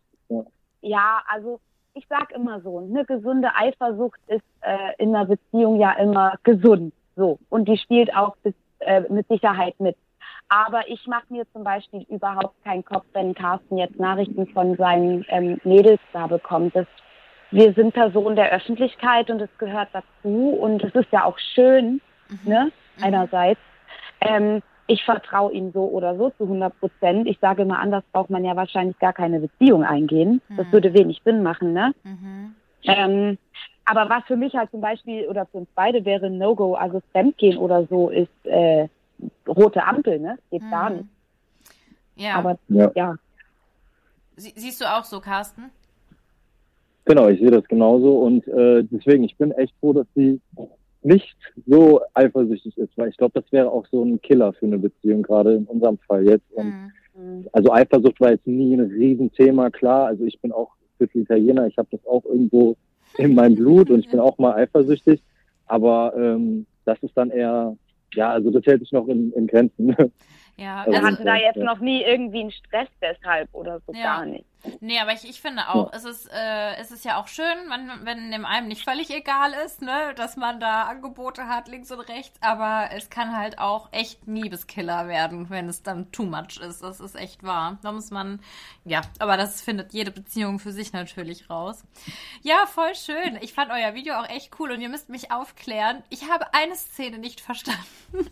[0.84, 1.60] ja, also
[1.94, 6.94] ich sag immer so, eine gesunde Eifersucht ist äh, in einer Beziehung ja immer gesund.
[7.16, 7.40] So.
[7.50, 9.96] Und die spielt auch bis, äh, mit Sicherheit mit.
[10.50, 15.26] Aber ich mache mir zum Beispiel überhaupt keinen Kopf, wenn Carsten jetzt Nachrichten von seinen
[15.30, 16.76] ähm, Mädels da bekommt.
[16.76, 16.88] Das,
[17.52, 22.02] wir sind Personen der Öffentlichkeit und es gehört dazu und es ist ja auch schön,
[22.30, 22.40] mhm.
[22.44, 23.04] ne, mhm.
[23.04, 23.62] einerseits.
[24.22, 27.28] Ähm, ich vertraue ihm so oder so zu 100 Prozent.
[27.28, 30.42] Ich sage immer, anders braucht man ja wahrscheinlich gar keine Beziehung eingehen.
[30.50, 30.58] Mhm.
[30.58, 31.94] Das würde wenig Sinn machen, ne?
[32.04, 32.56] Mhm.
[32.84, 33.38] Ähm,
[33.86, 37.58] aber was für mich halt zum Beispiel oder für uns beide wäre No-Go, also Fremdgehen
[37.58, 38.88] oder so, ist äh,
[39.48, 40.38] rote Ampel, ne?
[40.52, 40.72] Geht mhm.
[40.72, 41.06] gar nicht.
[42.16, 42.36] Ja.
[42.36, 42.92] Aber ja.
[42.96, 43.16] ja.
[44.36, 45.72] Sie siehst du auch so, Carsten?
[47.06, 50.40] Genau, ich sehe das genauso und äh, deswegen, ich bin echt froh, dass sie
[51.06, 51.36] nicht
[51.68, 55.22] so eifersüchtig ist, weil ich glaube, das wäre auch so ein Killer für eine Beziehung,
[55.22, 56.52] gerade in unserem Fall jetzt.
[56.54, 56.92] Und mhm.
[57.52, 60.08] Also Eifersucht war jetzt nie ein Riesenthema, klar.
[60.08, 62.76] Also ich bin auch Viertel Italiener, ich habe das auch irgendwo
[63.18, 65.22] in meinem Blut und ich bin auch mal eifersüchtig.
[65.68, 67.76] Aber ähm, das ist dann eher,
[68.16, 69.96] ja, also das hält sich noch in, in Grenzen.
[70.56, 74.04] Ja, also, hatte da jetzt noch nie irgendwie einen Stress deshalb oder so ja.
[74.04, 74.46] gar nicht.
[74.80, 75.98] Nee, aber ich, ich finde auch, ja.
[75.98, 79.52] es, ist, äh, es ist ja auch schön, man, wenn dem einem nicht völlig egal
[79.66, 83.90] ist, ne, dass man da Angebote hat, links und rechts, aber es kann halt auch
[83.92, 86.82] echt Liebeskiller werden, wenn es dann too much ist.
[86.82, 87.78] Das ist echt wahr.
[87.82, 88.40] Da muss man,
[88.86, 91.84] ja, aber das findet jede Beziehung für sich natürlich raus.
[92.42, 93.38] Ja, voll schön.
[93.42, 96.04] Ich fand euer Video auch echt cool und ihr müsst mich aufklären.
[96.10, 97.82] Ich habe eine Szene nicht verstanden.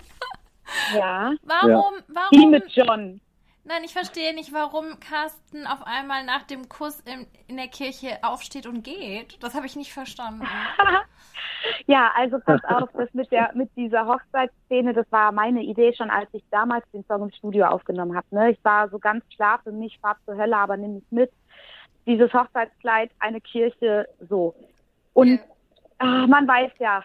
[0.95, 1.33] Ja.
[1.43, 2.03] Warum, ja.
[2.07, 2.29] warum?
[2.31, 3.21] Die mit John.
[3.63, 8.17] Nein, ich verstehe nicht, warum Carsten auf einmal nach dem Kuss in, in der Kirche
[8.23, 9.41] aufsteht und geht.
[9.43, 10.47] Das habe ich nicht verstanden.
[11.85, 16.09] ja, also pass auf, das mit der mit dieser Hochzeitsszene, das war meine Idee schon,
[16.09, 18.25] als ich damals den Song im Studio aufgenommen habe.
[18.31, 18.51] Ne?
[18.51, 21.31] Ich war so ganz klar für mich, fahr zur Hölle, aber nimm mich mit.
[22.07, 24.55] Dieses Hochzeitskleid, eine Kirche, so.
[25.13, 25.39] Und ja.
[25.99, 27.03] ach, man weiß ja,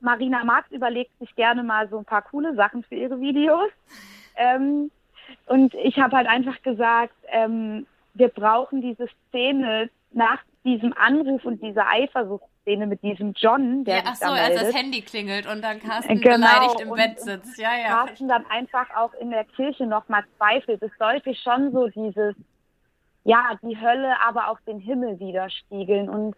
[0.00, 3.70] Marina Marx überlegt sich gerne mal so ein paar coole Sachen für ihre Videos.
[4.36, 4.90] Ähm,
[5.46, 11.62] und ich habe halt einfach gesagt, ähm, wir brauchen diese Szene nach diesem Anruf und
[11.62, 15.80] dieser Eifersuchtsszene mit diesem John, der ja, ach so, als das Handy klingelt und dann
[15.80, 17.58] Carsten genau, beleidigt im und, Bett sitzt.
[17.58, 17.88] Ja, ja.
[17.88, 20.82] Carsten dann einfach auch in der Kirche nochmal zweifelt.
[20.82, 22.34] Es sollte schon so dieses
[23.28, 26.08] ja, die Hölle, aber auch den Himmel widerspiegeln.
[26.08, 26.34] Und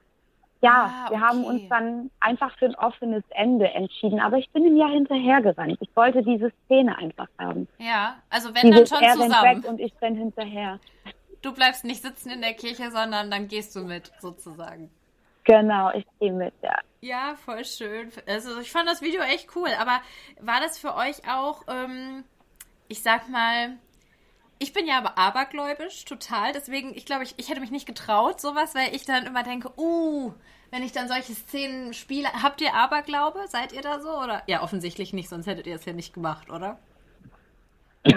[0.62, 4.20] ja, Ah, wir haben uns dann einfach für ein offenes Ende entschieden.
[4.20, 5.78] Aber ich bin ihm ja hinterhergerannt.
[5.80, 7.66] Ich wollte diese Szene einfach haben.
[7.78, 9.62] Ja, also wenn dann Dieses, schon er zusammen.
[9.62, 10.78] weg und ich renn hinterher.
[11.42, 14.90] Du bleibst nicht sitzen in der Kirche, sondern dann gehst du mit, sozusagen.
[15.44, 16.76] Genau, ich gehe mit, ja.
[17.00, 18.10] Ja, voll schön.
[18.26, 19.70] Also ich fand das Video echt cool.
[19.80, 20.00] Aber
[20.40, 22.24] war das für euch auch, ähm,
[22.88, 23.78] ich sag mal,
[24.60, 26.52] ich bin ja aber abergläubisch, total.
[26.52, 29.70] Deswegen, ich glaube, ich, ich hätte mich nicht getraut, sowas, weil ich dann immer denke,
[29.76, 30.32] uh,
[30.70, 32.28] wenn ich dann solche Szenen spiele.
[32.42, 33.40] Habt ihr Aberglaube?
[33.48, 34.10] Seid ihr da so?
[34.10, 34.42] Oder?
[34.46, 36.78] Ja, offensichtlich nicht, sonst hättet ihr es ja nicht gemacht, oder?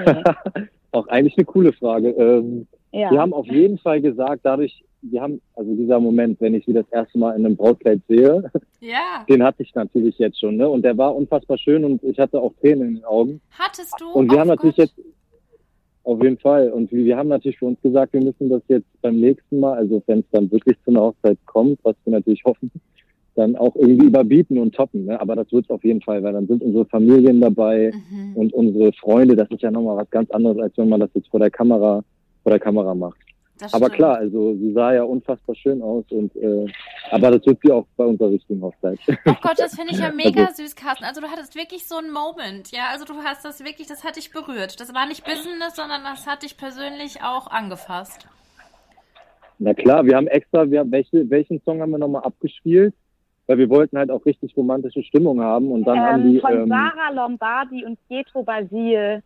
[0.91, 2.09] Auch eigentlich eine coole Frage.
[2.09, 3.09] Ähm, Ja.
[3.09, 6.73] Wir haben auf jeden Fall gesagt, dadurch, wir haben, also dieser Moment, wenn ich sie
[6.73, 9.25] das erste Mal in einem Brautkleid sehe, Ja.
[9.27, 10.69] den hatte ich natürlich jetzt schon, ne?
[10.69, 13.41] Und der war unfassbar schön und ich hatte auch Tränen in den Augen.
[13.57, 14.11] Hattest du?
[14.11, 14.89] Und wir Oh haben natürlich Gott.
[14.95, 14.99] jetzt
[16.03, 16.69] auf jeden Fall.
[16.71, 20.01] Und wir haben natürlich für uns gesagt, wir müssen das jetzt beim nächsten Mal, also
[20.07, 22.71] wenn es dann wirklich zu einer Hochzeit kommt, was wir natürlich hoffen,
[23.35, 25.05] dann auch irgendwie überbieten und toppen.
[25.05, 25.19] Ne?
[25.19, 28.35] Aber das wird es auf jeden Fall, weil dann sind unsere Familien dabei Mhm.
[28.35, 29.35] und unsere Freunde.
[29.35, 32.03] Das ist ja nochmal was ganz anderes, als wenn man das jetzt vor der Kamera
[32.43, 33.17] vor der Kamera macht.
[33.59, 33.97] Das Aber stimmt.
[33.97, 36.65] klar, also sie sah ja unfassbar schön aus und äh,
[37.11, 38.99] aber das wird sie auch bei unserer richtigen Hochzeit.
[39.25, 41.05] Oh Gott, das finde ich ja mega Also- süß, Carsten.
[41.05, 42.85] Also du hattest wirklich so einen Moment, ja.
[42.91, 44.79] Also du hast das wirklich, das hat dich berührt.
[44.79, 48.27] Das war nicht Business, sondern das hat dich persönlich auch angefasst.
[49.59, 52.93] Na klar, wir haben extra, wir haben, welche, welchen Song haben wir nochmal abgespielt?
[53.45, 56.53] Weil wir wollten halt auch richtig romantische Stimmung haben und dann haben Ähm, die, von
[56.53, 59.21] ähm, Sarah Lombardi und Pietro Basil.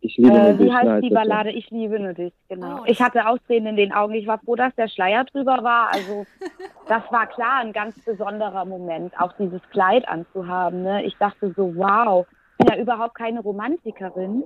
[0.00, 1.10] Ich liebe nur Äh, dich, wie heißt ne, die.
[1.10, 1.50] Ballade?
[1.50, 2.80] Ich liebe nur dich, genau.
[2.80, 4.14] Oh, ich hatte Ausreden in den Augen.
[4.14, 5.92] Ich war froh, dass der Schleier drüber war.
[5.92, 6.24] Also
[6.88, 10.82] das war klar ein ganz besonderer Moment, auch dieses Kleid anzuhaben.
[10.82, 11.04] Ne?
[11.04, 12.26] Ich dachte so, wow,
[12.58, 14.44] ich bin ja überhaupt keine Romantikerin.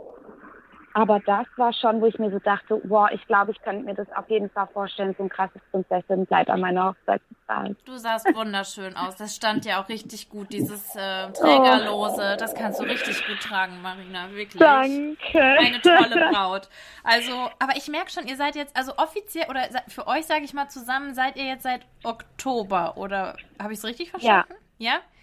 [0.94, 3.94] Aber das war schon, wo ich mir so dachte, wow, ich glaube, ich könnte mir
[3.94, 7.76] das auf jeden Fall vorstellen, so ein krasses Prinzessinnenkleid an meiner Hochzeit zu tragen.
[7.84, 9.16] Du sahst wunderschön aus.
[9.16, 12.36] Das stand ja auch richtig gut, dieses äh, Trägerlose.
[12.38, 14.60] Das kannst du richtig gut tragen, Marina, wirklich.
[14.60, 15.40] Danke.
[15.40, 16.68] Eine tolle Braut.
[17.04, 20.52] Also, aber ich merke schon, ihr seid jetzt, also offiziell, oder für euch sage ich
[20.52, 24.52] mal zusammen, seid ihr jetzt seit Oktober, oder habe ich es richtig verstanden?
[24.52, 24.56] Ja.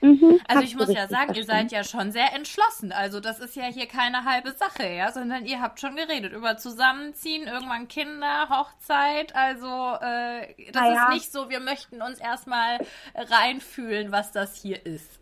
[0.01, 2.91] Mhm, Also ich muss ja sagen, ihr seid ja schon sehr entschlossen.
[2.91, 6.57] Also das ist ja hier keine halbe Sache, ja, sondern ihr habt schon geredet über
[6.57, 9.35] Zusammenziehen, irgendwann Kinder, Hochzeit.
[9.35, 11.03] Also äh, das Na ja.
[11.03, 12.79] ist nicht so, wir möchten uns erstmal
[13.15, 15.19] reinfühlen, was das hier ist.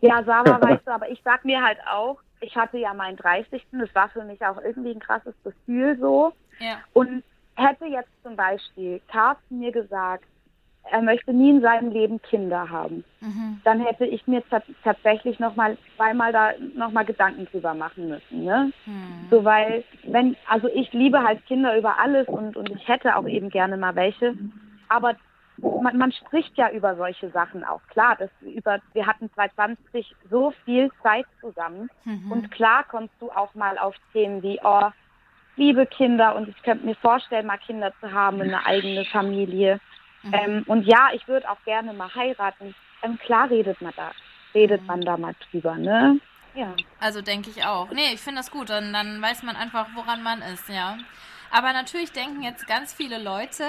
[0.00, 3.66] Ja, Sarah, weißt du, aber ich sag mir halt auch, ich hatte ja meinen 30.
[3.72, 6.32] Das war für mich auch irgendwie ein krasses Gefühl so.
[6.58, 6.78] Ja.
[6.92, 7.22] Und
[7.56, 10.24] hätte jetzt zum Beispiel Carsten mir gesagt,
[10.90, 13.60] er möchte nie in seinem Leben Kinder haben, Mhm.
[13.64, 18.08] dann hätte ich mir tats- tatsächlich noch mal zweimal da noch mal Gedanken drüber machen
[18.08, 18.72] müssen, ne?
[18.84, 19.28] Hm.
[19.30, 23.26] So weil wenn also ich liebe halt Kinder über alles und und ich hätte auch
[23.28, 24.34] eben gerne mal welche,
[24.88, 25.14] aber
[25.82, 27.82] man, man spricht ja über solche Sachen auch.
[27.88, 32.32] Klar, das über wir hatten 2020 so viel Zeit zusammen Mhm.
[32.32, 34.88] und klar kommst du auch mal auf Themen wie oh,
[35.56, 39.78] liebe Kinder und ich könnte mir vorstellen, mal Kinder zu haben, eine eigene Familie.
[40.22, 40.34] Mhm.
[40.34, 42.74] Ähm, und ja, ich würde auch gerne mal heiraten.
[43.02, 44.10] Ähm, klar redet man da,
[44.54, 44.86] redet Mhm.
[44.86, 46.20] man da mal drüber, ne?
[46.54, 46.74] Ja.
[46.98, 47.90] Also denke ich auch.
[47.90, 48.70] Nee, ich finde das gut.
[48.70, 50.98] Dann, dann weiß man einfach, woran man ist, ja.
[51.50, 53.64] Aber natürlich denken jetzt ganz viele Leute,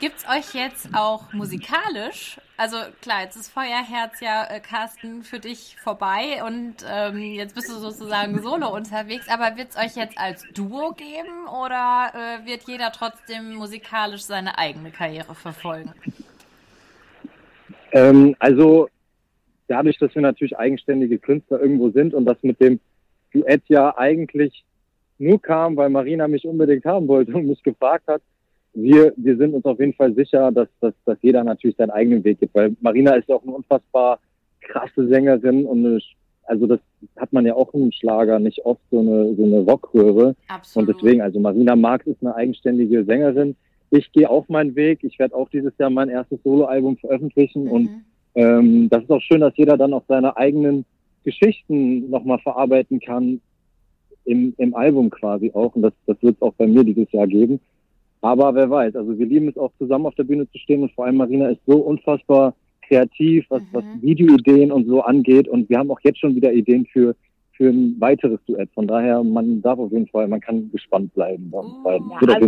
[0.00, 2.38] gibt's euch jetzt auch musikalisch?
[2.56, 7.68] Also klar, jetzt ist Feuerherz ja, äh, Carsten, für dich vorbei und ähm, jetzt bist
[7.68, 9.28] du sozusagen solo unterwegs.
[9.28, 14.90] Aber wird's euch jetzt als Duo geben oder äh, wird jeder trotzdem musikalisch seine eigene
[14.90, 15.92] Karriere verfolgen?
[17.92, 18.88] Ähm, also
[19.66, 22.78] dadurch, dass wir natürlich eigenständige Künstler irgendwo sind und das mit dem
[23.32, 24.64] Duett ja eigentlich
[25.18, 28.22] nur kam, weil Marina mich unbedingt haben wollte und mich gefragt hat,
[28.74, 32.24] wir, wir sind uns auf jeden Fall sicher, dass, dass, dass jeder natürlich seinen eigenen
[32.24, 34.18] Weg geht, weil Marina ist ja auch eine unfassbar
[34.60, 35.98] krasse Sängerin und eine,
[36.44, 36.80] also das
[37.16, 40.34] hat man ja auch im Schlager nicht oft so eine, so eine Rockröhre.
[40.48, 40.88] Absolut.
[40.88, 43.56] Und deswegen, also Marina Marx ist eine eigenständige Sängerin.
[43.90, 45.04] Ich gehe auch meinen Weg.
[45.04, 47.68] Ich werde auch dieses Jahr mein erstes Soloalbum veröffentlichen.
[47.68, 48.04] Und Mhm.
[48.34, 50.84] ähm, das ist auch schön, dass jeder dann auch seine eigenen
[51.22, 53.40] Geschichten nochmal verarbeiten kann
[54.24, 55.76] im, im Album quasi auch.
[55.76, 57.60] Und das, das wird es auch bei mir dieses Jahr geben.
[58.24, 60.92] Aber wer weiß, also wir lieben es auch zusammen auf der Bühne zu stehen und
[60.92, 62.54] vor allem Marina ist so unfassbar
[62.88, 63.66] kreativ, was, Mhm.
[63.72, 65.46] was Videoideen und so angeht.
[65.46, 67.14] Und wir haben auch jetzt schon wieder Ideen für,
[67.52, 68.70] für ein weiteres Duett.
[68.72, 72.08] Von daher, man darf auf jeden Fall, man kann gespannt bleiben bei uns beiden.
[72.08, 72.46] ja also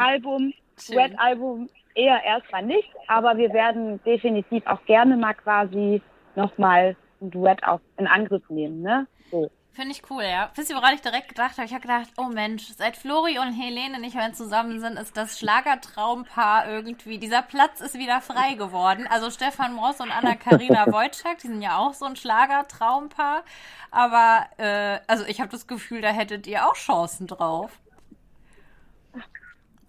[0.00, 0.52] ein.
[0.90, 6.02] Duettalbum eher erstmal nicht, aber wir werden definitiv auch gerne mal quasi
[6.34, 9.06] nochmal ein Duett auch in Angriff nehmen, ne?
[9.30, 9.48] So.
[9.74, 10.52] Finde ich cool, ja.
[10.54, 11.66] Wisst ihr, woran ich direkt gedacht habe?
[11.66, 15.36] Ich habe gedacht, oh Mensch, seit Flori und Helene nicht mehr zusammen sind, ist das
[15.36, 19.08] Schlagertraumpaar irgendwie, dieser Platz ist wieder frei geworden.
[19.10, 23.42] Also Stefan Moss und Anna-Karina Wojcik, die sind ja auch so ein Schlagertraumpaar.
[23.90, 27.72] Aber, äh, also ich habe das Gefühl, da hättet ihr auch Chancen drauf.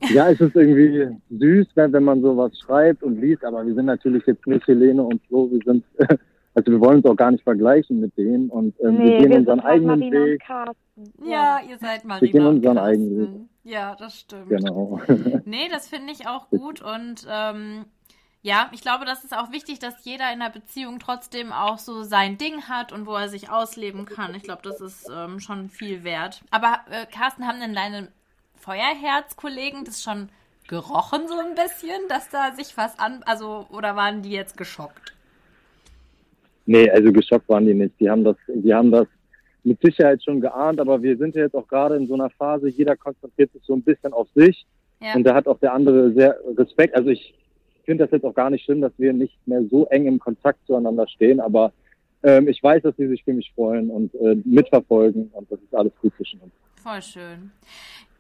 [0.10, 3.86] Ja, es ist irgendwie süß, wenn, wenn man sowas schreibt und liest, aber wir sind
[3.86, 5.86] natürlich jetzt nicht Helene und Flo, wir sind
[6.56, 9.30] Also wir wollen uns auch gar nicht vergleichen mit denen und ähm, nee, wir gehen
[9.30, 10.44] wir unseren halt eigenen Marina Weg.
[11.24, 13.30] Ja, ihr seid Marina Wir gehen unseren eigenen Weg.
[13.66, 14.50] Ja, das stimmt.
[14.50, 15.02] Genau.
[15.46, 17.86] nee, das finde ich auch gut und ähm,
[18.42, 22.04] ja, ich glaube, das ist auch wichtig, dass jeder in der Beziehung trotzdem auch so
[22.04, 24.36] sein Ding hat und wo er sich ausleben kann.
[24.36, 26.42] Ich glaube, das ist ähm, schon viel wert.
[26.52, 28.08] Aber äh, Carsten, haben denn deine
[28.60, 30.30] Feuerherzkollegen das schon
[30.68, 35.15] gerochen so ein bisschen, dass da sich was an, also oder waren die jetzt geschockt?
[36.66, 38.00] Nee, also geschockt waren die nicht.
[38.00, 39.08] Die haben das, die haben das
[39.64, 42.70] mit Sicherheit schon geahnt, aber wir sind ja jetzt auch gerade in so einer Phase,
[42.70, 44.66] jeder konzentriert sich so ein bisschen auf sich
[45.02, 45.16] ja.
[45.16, 46.96] und da hat auch der andere sehr Respekt.
[46.96, 47.34] Also ich
[47.84, 50.60] finde das jetzt auch gar nicht schlimm, dass wir nicht mehr so eng im Kontakt
[50.68, 51.72] zueinander stehen, aber
[52.24, 55.74] ähm, ich weiß, dass sie sich für mich freuen und äh, mitverfolgen und das ist
[55.74, 56.54] alles gut zwischen uns.
[56.82, 57.52] Voll schön.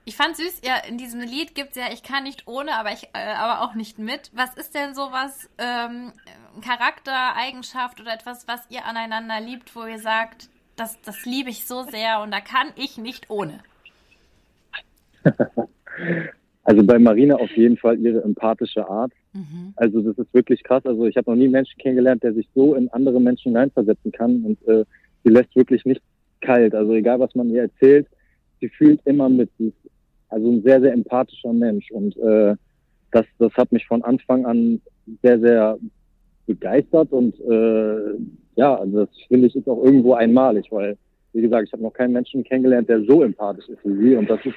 [0.07, 2.91] Ich fand süß, ja, in diesem Lied gibt es ja, ich kann nicht ohne, aber
[2.91, 4.29] ich, äh, aber auch nicht mit.
[4.35, 6.11] Was ist denn sowas, ähm,
[6.61, 11.83] Charaktereigenschaft oder etwas, was ihr aneinander liebt, wo ihr sagt, das, das liebe ich so
[11.83, 13.59] sehr und da kann ich nicht ohne?
[16.67, 19.11] Also bei Marina auf jeden Fall ihre empathische Art.
[19.33, 19.73] Mhm.
[19.75, 20.83] Also das ist wirklich krass.
[20.83, 24.11] Also ich habe noch nie einen Menschen kennengelernt, der sich so in andere Menschen hineinversetzen
[24.11, 24.83] kann und äh,
[25.23, 26.01] sie lässt wirklich nicht
[26.41, 26.73] kalt.
[26.73, 28.07] Also egal, was man ihr erzählt,
[28.59, 29.51] sie fühlt immer mit.
[29.59, 29.91] Sie ist
[30.35, 31.89] also ein sehr, sehr empathischer Mensch.
[31.91, 32.55] Und äh,
[33.11, 34.81] das, das hat mich von Anfang an
[35.23, 35.77] sehr, sehr
[36.45, 37.13] begeistert.
[37.13, 38.17] Und äh,
[38.55, 40.97] ja, also das finde ich ist auch irgendwo einmalig, weil,
[41.31, 44.15] wie gesagt, ich habe noch keinen Menschen kennengelernt, der so empathisch ist wie sie.
[44.17, 44.55] Und das ist,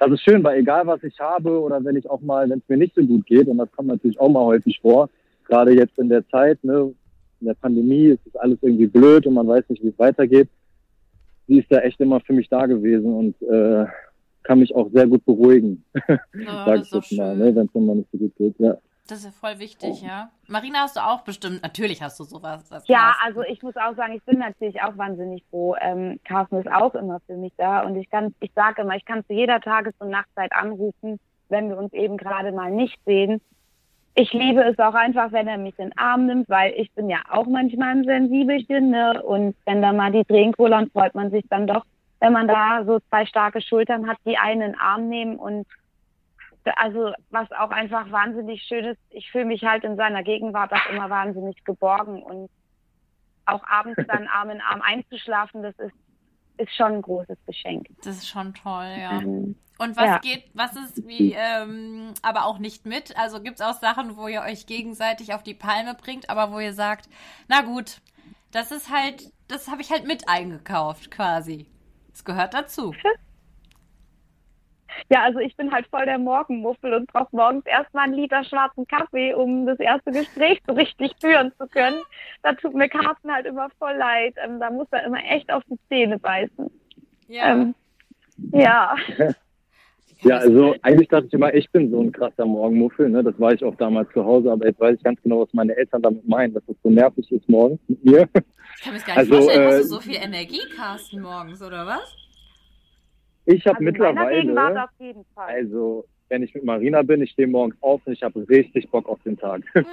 [0.00, 2.68] das ist schön, weil egal was ich habe oder wenn ich auch mal, wenn es
[2.68, 5.10] mir nicht so gut geht, und das kommt natürlich auch mal häufig vor,
[5.46, 6.94] gerade jetzt in der Zeit, ne,
[7.40, 10.48] in der Pandemie ist das alles irgendwie blöd und man weiß nicht, wie es weitergeht.
[11.46, 13.84] Sie ist da echt immer für mich da gewesen und äh,
[14.42, 17.94] kann mich auch sehr gut beruhigen, oh, sag ich jetzt mal, ne, wenn es mir
[17.94, 18.58] nicht so gut geht.
[18.58, 18.76] Ja.
[19.08, 20.06] Das ist ja voll wichtig, oh.
[20.06, 20.30] ja.
[20.48, 22.68] Marina, hast du auch bestimmt, natürlich hast du sowas.
[22.86, 25.74] Ja, also ich muss auch sagen, ich bin natürlich auch wahnsinnig froh.
[25.80, 29.06] Ähm, Carsten ist auch immer für mich da und ich kann, ich sage immer, ich
[29.06, 33.40] kann zu jeder Tages- und Nachtzeit anrufen, wenn wir uns eben gerade mal nicht sehen.
[34.14, 37.08] Ich liebe es auch einfach, wenn er mich in den Arm nimmt, weil ich bin
[37.08, 39.22] ja auch manchmal ein Sensibelchen, ne?
[39.22, 41.84] Und wenn da mal die Tränen kullern, freut man sich dann doch
[42.20, 45.66] wenn man da so zwei starke Schultern hat, die einen in den Arm nehmen und
[46.76, 50.90] also was auch einfach wahnsinnig schön ist, ich fühle mich halt in seiner Gegenwart auch
[50.90, 52.50] immer wahnsinnig geborgen und
[53.46, 55.94] auch abends dann Arm in Arm einzuschlafen, das ist,
[56.58, 57.86] ist schon ein großes Geschenk.
[58.02, 59.20] Das ist schon toll, ja.
[59.20, 59.56] Mhm.
[59.78, 60.18] Und was ja.
[60.18, 63.16] geht, was ist wie, ähm, aber auch nicht mit?
[63.16, 66.58] Also gibt es auch Sachen, wo ihr euch gegenseitig auf die Palme bringt, aber wo
[66.58, 67.08] ihr sagt,
[67.46, 68.00] na gut,
[68.50, 71.66] das ist halt, das habe ich halt mit eingekauft quasi.
[72.18, 72.92] Es gehört dazu.
[75.10, 78.84] Ja, also ich bin halt voll der Morgenmuffel und brauche morgens erstmal einen Liter schwarzen
[78.88, 82.02] Kaffee, um das erste Gespräch so richtig führen zu können.
[82.42, 84.34] Da tut mir Carsten halt immer voll leid.
[84.42, 86.68] Ähm, da muss er immer echt auf die Zähne beißen.
[87.28, 87.52] Ja.
[87.52, 87.74] Ähm,
[88.50, 88.96] ja.
[90.22, 93.08] Ja, also eigentlich dachte ich immer, ich bin so ein krasser Morgenmuffel.
[93.08, 93.22] Ne?
[93.22, 95.76] Das war ich auch damals zu Hause, aber jetzt weiß ich ganz genau, was meine
[95.76, 98.28] Eltern damit meinen, dass es so nervig ist morgens mit mir.
[98.76, 101.62] Ich kann mir gar nicht also, vorstellen, äh, hast du so viel Energie, Carsten, morgens,
[101.62, 102.16] oder was?
[103.46, 104.88] Ich habe also mittlerweile,
[105.36, 109.08] also wenn ich mit Marina bin, ich stehe morgens auf und ich habe richtig Bock
[109.08, 109.62] auf den Tag.
[109.74, 109.86] Mhm.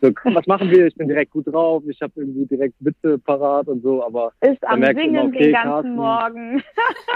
[0.02, 0.86] so, was machen wir?
[0.86, 4.62] Ich bin direkt gut drauf, ich habe irgendwie direkt Witze parat und so, aber ist
[4.66, 6.62] am Singen immer, okay, den ganzen Carsten, Morgen.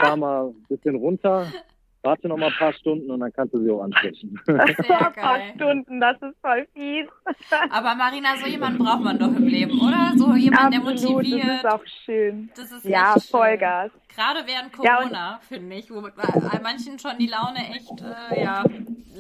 [0.01, 1.47] fahr mal ein bisschen runter
[2.09, 4.41] warte noch mal ein paar Stunden und dann kannst du sie auch ansprechen.
[4.49, 7.07] Ein paar Stunden, das ist voll fies.
[7.71, 10.13] Aber Marina, so jemanden braucht man doch im Leben, oder?
[10.17, 11.47] So jemand, der motiviert.
[11.47, 12.51] Das ist auch schön.
[12.57, 13.93] Das ist ja, Vollgas.
[13.93, 14.01] Schön.
[14.17, 18.65] Gerade während Corona, ja, finde ich, wo bei manchen schon die Laune echt äh, ja,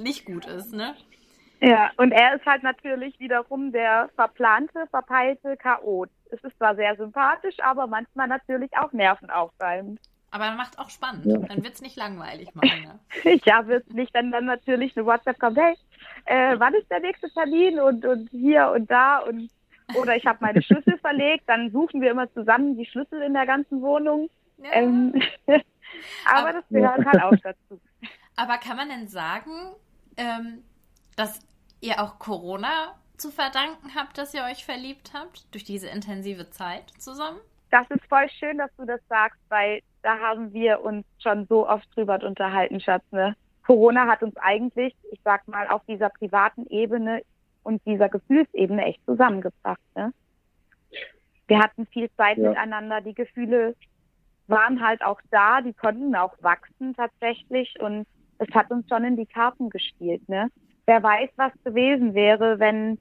[0.02, 0.94] nicht gut ist, ne?
[1.60, 6.08] Ja, und er ist halt natürlich wiederum der verplante, verpeilte Chaot.
[6.30, 9.98] Es ist zwar sehr sympathisch, aber manchmal natürlich auch nervenaufreibend.
[10.30, 11.26] Aber macht auch spannend.
[11.26, 11.38] Ja.
[11.38, 12.98] Dann wird es nicht langweilig, Marina.
[13.44, 15.74] ja, wird es nicht, wenn dann natürlich eine WhatsApp kommt, hey,
[16.26, 19.50] äh, wann ist der nächste Termin und, und hier und da und
[19.94, 23.46] oder ich habe meine Schlüssel verlegt, dann suchen wir immer zusammen die Schlüssel in der
[23.46, 24.28] ganzen Wohnung.
[24.58, 24.72] Ja.
[24.72, 25.14] Ähm,
[25.46, 25.62] aber,
[26.26, 27.80] aber, das gehört halt auch dazu.
[28.36, 29.72] Aber kann man denn sagen,
[30.16, 30.62] ähm,
[31.16, 31.40] dass
[31.80, 35.52] ihr auch Corona zu verdanken habt, dass ihr euch verliebt habt?
[35.52, 37.38] Durch diese intensive Zeit zusammen?
[37.70, 41.68] Das ist voll schön, dass du das sagst, weil da haben wir uns schon so
[41.68, 43.04] oft drüber unterhalten, Schatz.
[43.10, 43.34] Ne?
[43.66, 47.22] Corona hat uns eigentlich, ich sag mal, auf dieser privaten Ebene
[47.62, 49.80] und dieser Gefühlsebene echt zusammengebracht.
[49.94, 50.12] Ne?
[51.46, 52.50] Wir hatten viel Zeit ja.
[52.50, 53.74] miteinander, die Gefühle
[54.46, 58.06] waren halt auch da, die konnten auch wachsen tatsächlich und
[58.38, 60.26] es hat uns schon in die Karten gespielt.
[60.28, 60.48] Ne?
[60.86, 62.98] Wer weiß, was gewesen wäre, wenn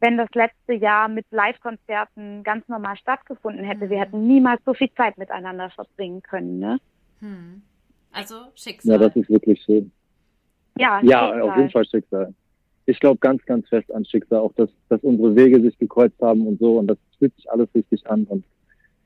[0.00, 3.86] wenn das letzte Jahr mit Live-Konzerten ganz normal stattgefunden hätte.
[3.86, 3.90] Mhm.
[3.90, 6.58] Wir hätten niemals so viel Zeit miteinander verbringen können.
[6.58, 6.78] Ne?
[7.20, 7.62] Hm.
[8.12, 8.92] Also Schicksal.
[8.92, 9.90] Ja, das ist wirklich schön.
[10.76, 11.42] Ja, ja Schicksal.
[11.42, 12.34] auf jeden Fall Schicksal.
[12.86, 16.46] Ich glaube ganz, ganz fest an Schicksal, auch dass, dass unsere Wege sich gekreuzt haben
[16.46, 18.44] und so und das fühlt sich alles richtig an und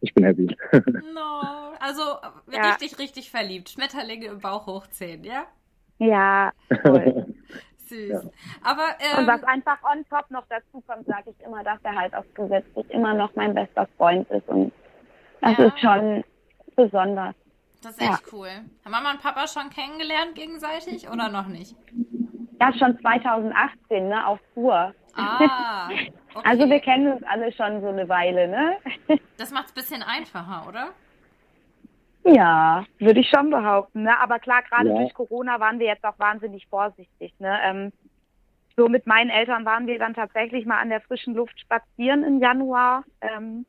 [0.02, 0.46] ich bin happy.
[1.14, 1.40] No,
[1.80, 2.02] also
[2.52, 2.70] ja.
[2.70, 3.70] richtig, richtig verliebt.
[3.70, 5.46] Schmetterlinge im Bauch hochziehen, ja?
[5.98, 7.26] Ja, toll.
[7.92, 8.10] Süß.
[8.10, 8.20] Ja.
[8.62, 11.94] Aber, ähm, und was einfach on top noch dazu kommt, sage ich immer, dass er
[11.94, 14.48] halt auch zusätzlich immer noch mein bester Freund ist.
[14.48, 14.72] Und
[15.40, 15.64] das ja.
[15.66, 16.24] ist schon
[16.76, 17.34] besonders.
[17.82, 18.32] Das ist echt ja.
[18.32, 18.48] cool.
[18.84, 21.74] Haben Mama und Papa schon kennengelernt gegenseitig oder noch nicht?
[22.60, 24.94] Ja, schon 2018, ne, auf Tour.
[25.14, 25.86] Ah,
[26.34, 26.48] okay.
[26.48, 28.78] Also wir kennen uns alle schon so eine Weile, ne?
[29.36, 30.90] Das macht es ein bisschen einfacher, oder?
[32.24, 34.02] Ja, würde ich schon behaupten.
[34.04, 34.18] Ne?
[34.20, 34.96] Aber klar, gerade ja.
[34.96, 37.34] durch Corona waren wir jetzt auch wahnsinnig vorsichtig.
[37.38, 37.58] Ne?
[37.64, 37.92] Ähm,
[38.76, 42.40] so mit meinen Eltern waren wir dann tatsächlich mal an der frischen Luft spazieren im
[42.40, 43.04] Januar.
[43.20, 43.66] Ähm,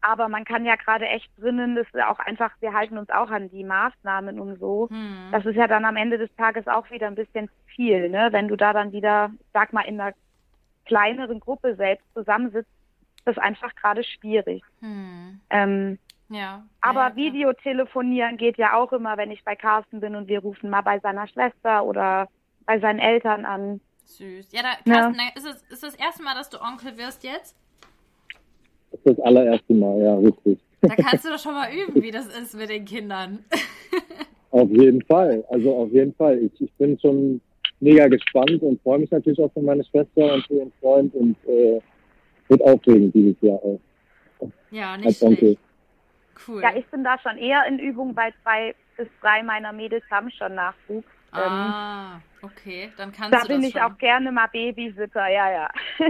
[0.00, 3.30] aber man kann ja gerade echt drinnen, das ist auch einfach, wir halten uns auch
[3.30, 4.88] an die Maßnahmen und so.
[4.90, 5.30] Hm.
[5.32, 8.28] Das ist ja dann am Ende des Tages auch wieder ein bisschen viel, ne?
[8.30, 10.14] Wenn du da dann wieder, sag mal, in einer
[10.84, 12.70] kleineren Gruppe selbst zusammensitzt,
[13.24, 14.62] das ist einfach gerade schwierig.
[14.80, 15.40] Hm.
[15.50, 16.64] Ähm, ja.
[16.80, 20.70] Aber ja, Videotelefonieren geht ja auch immer, wenn ich bei Carsten bin und wir rufen
[20.70, 22.28] mal bei seiner Schwester oder
[22.66, 23.80] bei seinen Eltern an.
[24.04, 24.52] Süß.
[24.52, 25.28] Ja, da, Carsten, ja.
[25.34, 27.56] Ist, es, ist das erste Mal, dass du Onkel wirst jetzt?
[28.90, 30.58] Das ist das allererste Mal, ja, richtig.
[30.80, 33.44] Da kannst du doch schon mal üben, wie das ist mit den Kindern.
[34.50, 36.38] auf jeden Fall, also auf jeden Fall.
[36.38, 37.40] Ich, ich bin schon
[37.80, 41.36] mega gespannt und freue mich natürlich auch für meine Schwester und für ihren Freund und
[41.46, 41.80] äh,
[42.48, 43.80] wird aufregend dieses Jahr auch.
[44.70, 45.56] Ja, nicht als Onkel.
[46.46, 46.62] Cool.
[46.62, 50.30] Ja, ich bin da schon eher in Übung, weil zwei bis drei meiner Mädels haben
[50.30, 51.06] schon Nachwuchs.
[51.32, 53.82] Ah, ähm, okay, dann kannst da du Da bin ich schon.
[53.82, 55.68] auch gerne mal Babysitter, ja, ja.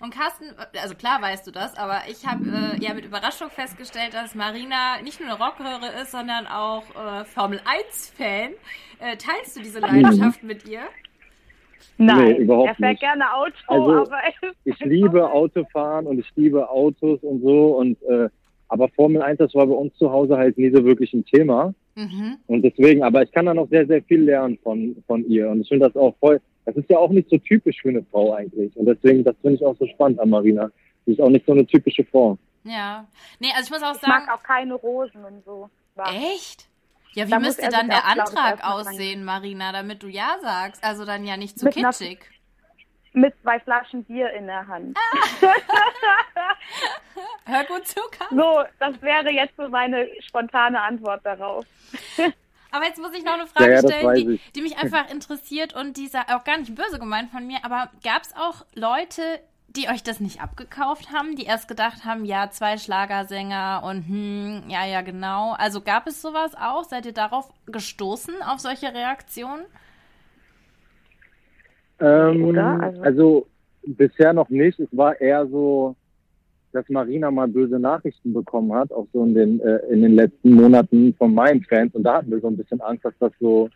[0.00, 0.46] Und Carsten,
[0.80, 5.00] also klar weißt du das, aber ich habe äh, ja mit Überraschung festgestellt, dass Marina
[5.02, 8.52] nicht nur eine Rockröhre ist, sondern auch äh, Formel 1-Fan.
[8.98, 10.82] Äh, teilst du diese Leidenschaft mit ihr?
[11.98, 13.00] Nein, nee, überhaupt er fährt nicht.
[13.00, 14.20] gerne Auto, also, aber
[14.64, 18.28] ich liebe Autofahren und ich liebe Autos und so und äh,
[18.68, 21.74] aber Formel 1, das war bei uns zu Hause halt nie so wirklich ein Thema.
[21.94, 22.36] Mhm.
[22.46, 25.48] Und deswegen, aber ich kann da noch sehr, sehr viel lernen von, von ihr.
[25.48, 28.04] Und ich finde das auch voll, das ist ja auch nicht so typisch für eine
[28.10, 28.76] Frau eigentlich.
[28.76, 30.70] Und deswegen, das finde ich auch so spannend an Marina.
[31.06, 32.36] Sie ist auch nicht so eine typische Frau.
[32.64, 33.06] Ja.
[33.38, 34.22] Nee, also ich muss auch sagen.
[34.22, 35.70] Ich mag auch keine Rosen und so.
[35.96, 36.04] Ja.
[36.34, 36.68] Echt?
[37.14, 40.84] Ja, wie da müsste dann der auch, Antrag aussehen, Marina, damit du Ja sagst?
[40.84, 42.18] Also dann ja nicht zu Mit kitschig
[43.16, 44.96] mit zwei Flaschen Bier in der Hand.
[47.46, 48.28] Hör gut zu, Karl.
[48.30, 51.64] So, das wäre jetzt so meine spontane Antwort darauf.
[52.70, 55.74] Aber jetzt muss ich noch eine Frage ja, ja, stellen, die, die, mich einfach interessiert
[55.74, 59.22] und die ist auch gar nicht böse gemeint von mir, aber gab es auch Leute,
[59.68, 64.64] die euch das nicht abgekauft haben, die erst gedacht haben, ja, zwei Schlagersänger und hm,
[64.68, 65.52] ja, ja, genau.
[65.52, 66.84] Also gab es sowas auch?
[66.84, 69.64] Seid ihr darauf gestoßen, auf solche Reaktionen?
[72.00, 72.80] Ähm, Oder?
[72.80, 73.46] Also, also
[73.86, 74.78] bisher noch nicht.
[74.78, 75.94] Es war eher so,
[76.72, 80.52] dass Marina mal böse Nachrichten bekommen hat, auch so in den, äh, in den letzten
[80.52, 81.94] Monaten von meinen Fans.
[81.94, 83.70] Und da hatten wir so ein bisschen Angst, dass das so,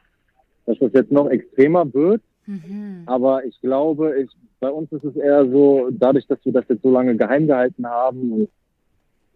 [0.66, 2.22] dass das jetzt noch extremer wird.
[2.46, 3.02] Mhm.
[3.06, 6.82] Aber ich glaube, ich, bei uns ist es eher so, dadurch, dass wir das jetzt
[6.82, 8.48] so lange geheim gehalten haben und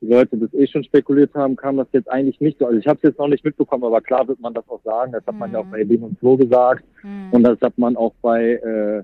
[0.05, 2.67] die Leute das eh schon spekuliert haben, kam das jetzt eigentlich nicht so.
[2.67, 5.13] Also ich habe es jetzt noch nicht mitbekommen, aber klar wird man das auch sagen.
[5.13, 6.85] Das hat man ja auch bei Edin und Flo gesagt.
[7.03, 7.29] Mhm.
[7.31, 9.03] Und das hat man auch bei, äh,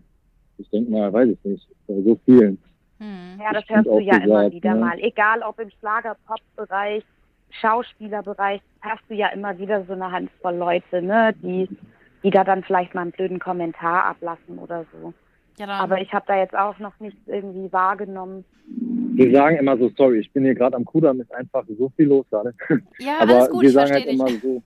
[0.58, 2.58] ich denke mal, weiß ich nicht, bei so vielen.
[2.98, 3.40] Mhm.
[3.40, 4.80] Ja, das hörst du ja gesagt, immer wieder ne?
[4.80, 4.98] mal.
[5.00, 7.02] Egal ob im Schlager-Pop-Bereich,
[7.60, 11.68] Schauspielerbereich, hast du ja immer wieder so eine Handvoll Leute, ne, die,
[12.22, 15.14] die da dann vielleicht mal einen blöden Kommentar ablassen oder so.
[15.58, 18.44] Ja, Aber ich habe da jetzt auch noch nichts irgendwie wahrgenommen.
[18.66, 22.06] Wir sagen immer so, sorry, ich bin hier gerade am Kudamm, ist einfach so viel
[22.06, 22.54] los gerade.
[22.98, 24.14] Ja, Aber alles gut, wir sagen halt dich.
[24.14, 24.62] immer so,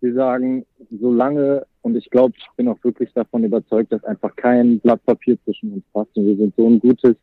[0.00, 0.66] wir sagen,
[1.00, 5.38] solange, und ich glaube, ich bin auch wirklich davon überzeugt, dass einfach kein Blatt Papier
[5.44, 6.16] zwischen uns passt.
[6.16, 7.16] Und wir sind so ein gutes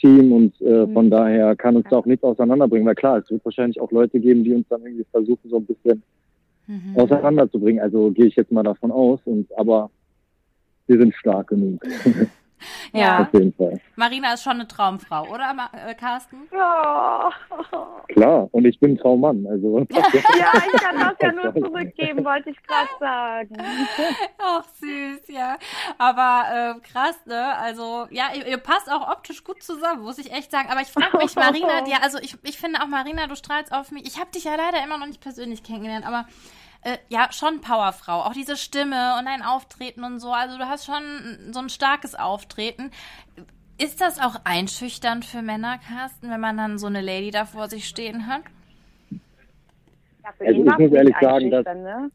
[0.00, 0.92] Team und äh, mhm.
[0.92, 2.86] von daher kann uns da auch nichts auseinanderbringen.
[2.86, 5.66] Weil klar, es wird wahrscheinlich auch Leute geben, die uns dann irgendwie versuchen, so ein
[5.66, 6.02] bisschen
[6.66, 6.96] mhm.
[6.96, 7.82] auseinanderzubringen.
[7.82, 9.20] Also gehe ich jetzt mal davon aus.
[9.24, 9.90] Und aber
[10.86, 11.82] wir sind stark genug.
[12.92, 13.80] Ja, auf jeden Fall.
[13.96, 15.54] Marina ist schon eine Traumfrau, oder,
[15.86, 16.36] äh, Carsten?
[16.52, 17.30] Ja.
[18.08, 19.46] Klar, und ich bin ein Traummann.
[19.46, 19.78] Also.
[19.90, 23.56] ja, ich kann das ja nur zurückgeben, wollte ich gerade sagen.
[24.38, 25.56] Ach, süß, ja.
[25.98, 27.56] Aber äh, krass, ne?
[27.58, 30.68] Also, ja, ihr, ihr, passt auch optisch gut zusammen, muss ich echt sagen.
[30.70, 33.90] Aber ich frage mich, Marina, ja, also ich, ich finde auch, Marina, du strahlst auf
[33.92, 34.06] mich.
[34.06, 36.26] Ich habe dich ja leider immer noch nicht persönlich kennengelernt, aber
[36.86, 38.20] äh, ja, schon Powerfrau.
[38.22, 40.30] Auch diese Stimme und ein Auftreten und so.
[40.30, 41.02] Also du hast schon
[41.52, 42.92] so ein starkes Auftreten.
[43.76, 47.68] Ist das auch einschüchternd für Männer, Carsten, wenn man dann so eine Lady da vor
[47.68, 48.42] sich stehen hat?
[50.22, 52.10] Ja, also ich muss ehrlich sagen, dass ne?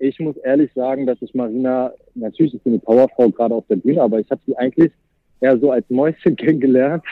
[0.00, 3.76] ich muss ehrlich sagen, dass ich Marina, natürlich ist sie eine Powerfrau gerade auf der
[3.76, 4.92] Bühne, aber ich habe sie eigentlich
[5.40, 7.04] eher so als Mäuschen kennengelernt.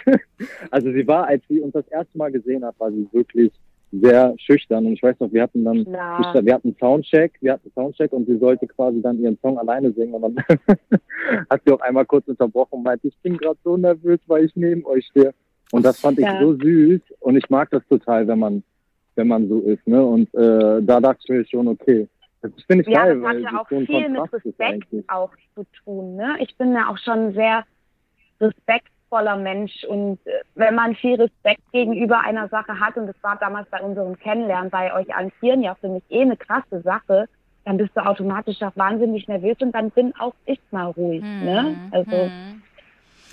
[0.73, 3.53] also sie war, als sie uns das erste Mal gesehen hat, war sie wirklich
[3.93, 4.87] sehr schüchtern.
[4.87, 6.45] Und ich weiß noch, wir hatten dann, Klar.
[6.45, 10.14] wir hatten Soundcheck, wir hatten Soundcheck und sie sollte quasi dann ihren Song alleine singen.
[10.14, 10.45] Und dann
[11.51, 14.57] hat sie auch einmal kurz unterbrochen und meinte, ich bin gerade so nervös, weil ich
[14.57, 15.32] neben euch stehe.
[15.72, 16.34] Und das fand ja.
[16.34, 18.62] ich so süß und ich mag das total, wenn man,
[19.16, 19.87] wenn man so ist.
[19.87, 20.05] Ne?
[20.05, 22.09] Und äh, da dachte ich mir schon, okay,
[22.43, 23.20] das finde ich ja, geil.
[23.20, 26.16] Ja, das hat ja auch viel mit Respekt auch zu tun.
[26.16, 26.37] Ne?
[26.41, 27.64] Ich bin ja auch schon sehr
[28.41, 33.16] Respekt respektvoller Mensch und äh, wenn man viel Respekt gegenüber einer Sache hat, und das
[33.22, 36.80] war damals bei unserem Kennenlernen bei euch allen Vieren ja für mich eh eine krasse
[36.82, 37.26] Sache,
[37.64, 41.22] dann bist du automatisch auch wahnsinnig nervös und dann bin auch ich mal ruhig.
[41.22, 41.80] Hm, ne?
[41.90, 42.62] Also, hm.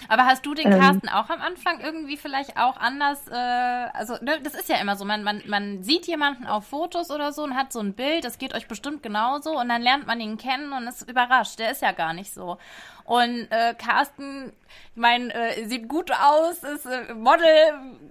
[0.08, 0.80] Aber hast du den ähm.
[0.80, 4.78] Carsten ähm, auch am Anfang irgendwie vielleicht auch anders, äh, also ne, das ist ja
[4.78, 7.93] immer so, man, man, man sieht jemanden auf Fotos oder so und hat so ein
[7.93, 11.60] Bild, das geht euch bestimmt genauso und dann lernt man ihn kennen und ist überrascht,
[11.60, 12.58] der ist ja gar nicht so.
[13.06, 14.54] Und äh, Carsten,
[14.95, 17.47] ich meine, äh, sieht gut aus, ist äh, Model,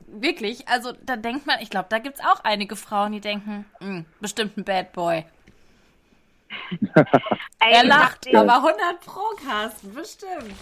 [0.07, 0.68] wirklich.
[0.68, 4.57] Also da denkt man, ich glaube, da gibt's auch einige Frauen, die denken, hm, bestimmt
[4.59, 5.24] ein Bad Boy.
[7.59, 10.55] er lacht, aber 100 pro Carsten, bestimmt.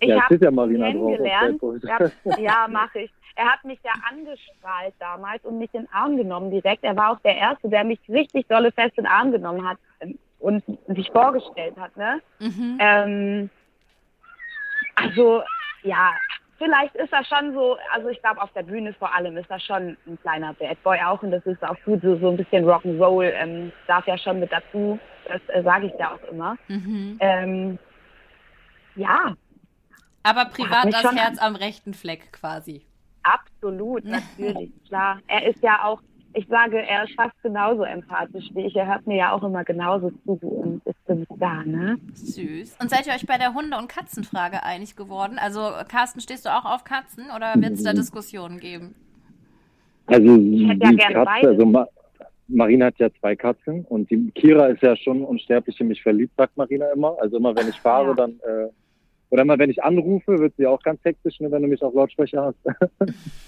[0.00, 1.60] Ich ja, habe ja Marina kennengelernt.
[1.62, 3.12] Hab, ja, mache ich.
[3.36, 6.82] Er hat mich ja angestrahlt damals und mich in den Arm genommen direkt.
[6.84, 9.78] Er war auch der Erste, der mich richtig dolle fest in den Arm genommen hat
[10.40, 11.96] und sich vorgestellt hat.
[11.96, 12.20] Ne?
[12.40, 12.78] Mhm.
[12.80, 13.50] Ähm,
[14.96, 15.42] also,
[15.82, 16.12] ja,
[16.58, 19.60] vielleicht ist er schon so, also ich glaube, auf der Bühne vor allem ist er
[19.60, 22.64] schon ein kleiner Bad Boy auch und das ist auch gut, so, so ein bisschen
[22.64, 26.56] Rock'n'Roll ähm, darf ja schon mit dazu, das äh, sage ich ja auch immer.
[26.68, 27.16] Mhm.
[27.20, 27.78] Ähm,
[28.96, 29.34] ja,
[30.22, 32.82] aber privat das Herz am rechten Fleck quasi.
[33.22, 35.20] Absolut, natürlich, klar.
[35.26, 36.00] Er ist ja auch,
[36.34, 38.76] ich sage, er ist fast genauso empathisch wie ich.
[38.76, 41.98] Er hört mir ja auch immer genauso zu und ist für mich da, ne?
[42.14, 42.76] Süß.
[42.80, 45.38] Und seid ihr euch bei der Hunde- und Katzenfrage einig geworden?
[45.38, 48.94] Also, Carsten, stehst du auch auf Katzen oder wird es da Diskussionen geben?
[50.06, 51.48] Also, ich hätte ja gerne Katze, beide.
[51.48, 51.86] also Ma
[52.52, 56.32] Marina hat ja zwei Katzen und die Kira ist ja schon unsterblich in mich verliebt,
[56.36, 57.16] sagt Marina immer.
[57.20, 58.14] Also immer wenn ich fahre, ja.
[58.14, 58.68] dann äh,
[59.30, 61.94] oder immer wenn ich anrufe, wird sie auch ganz hektisch, ne, wenn du mich auf
[61.94, 62.58] Lautsprecher hast.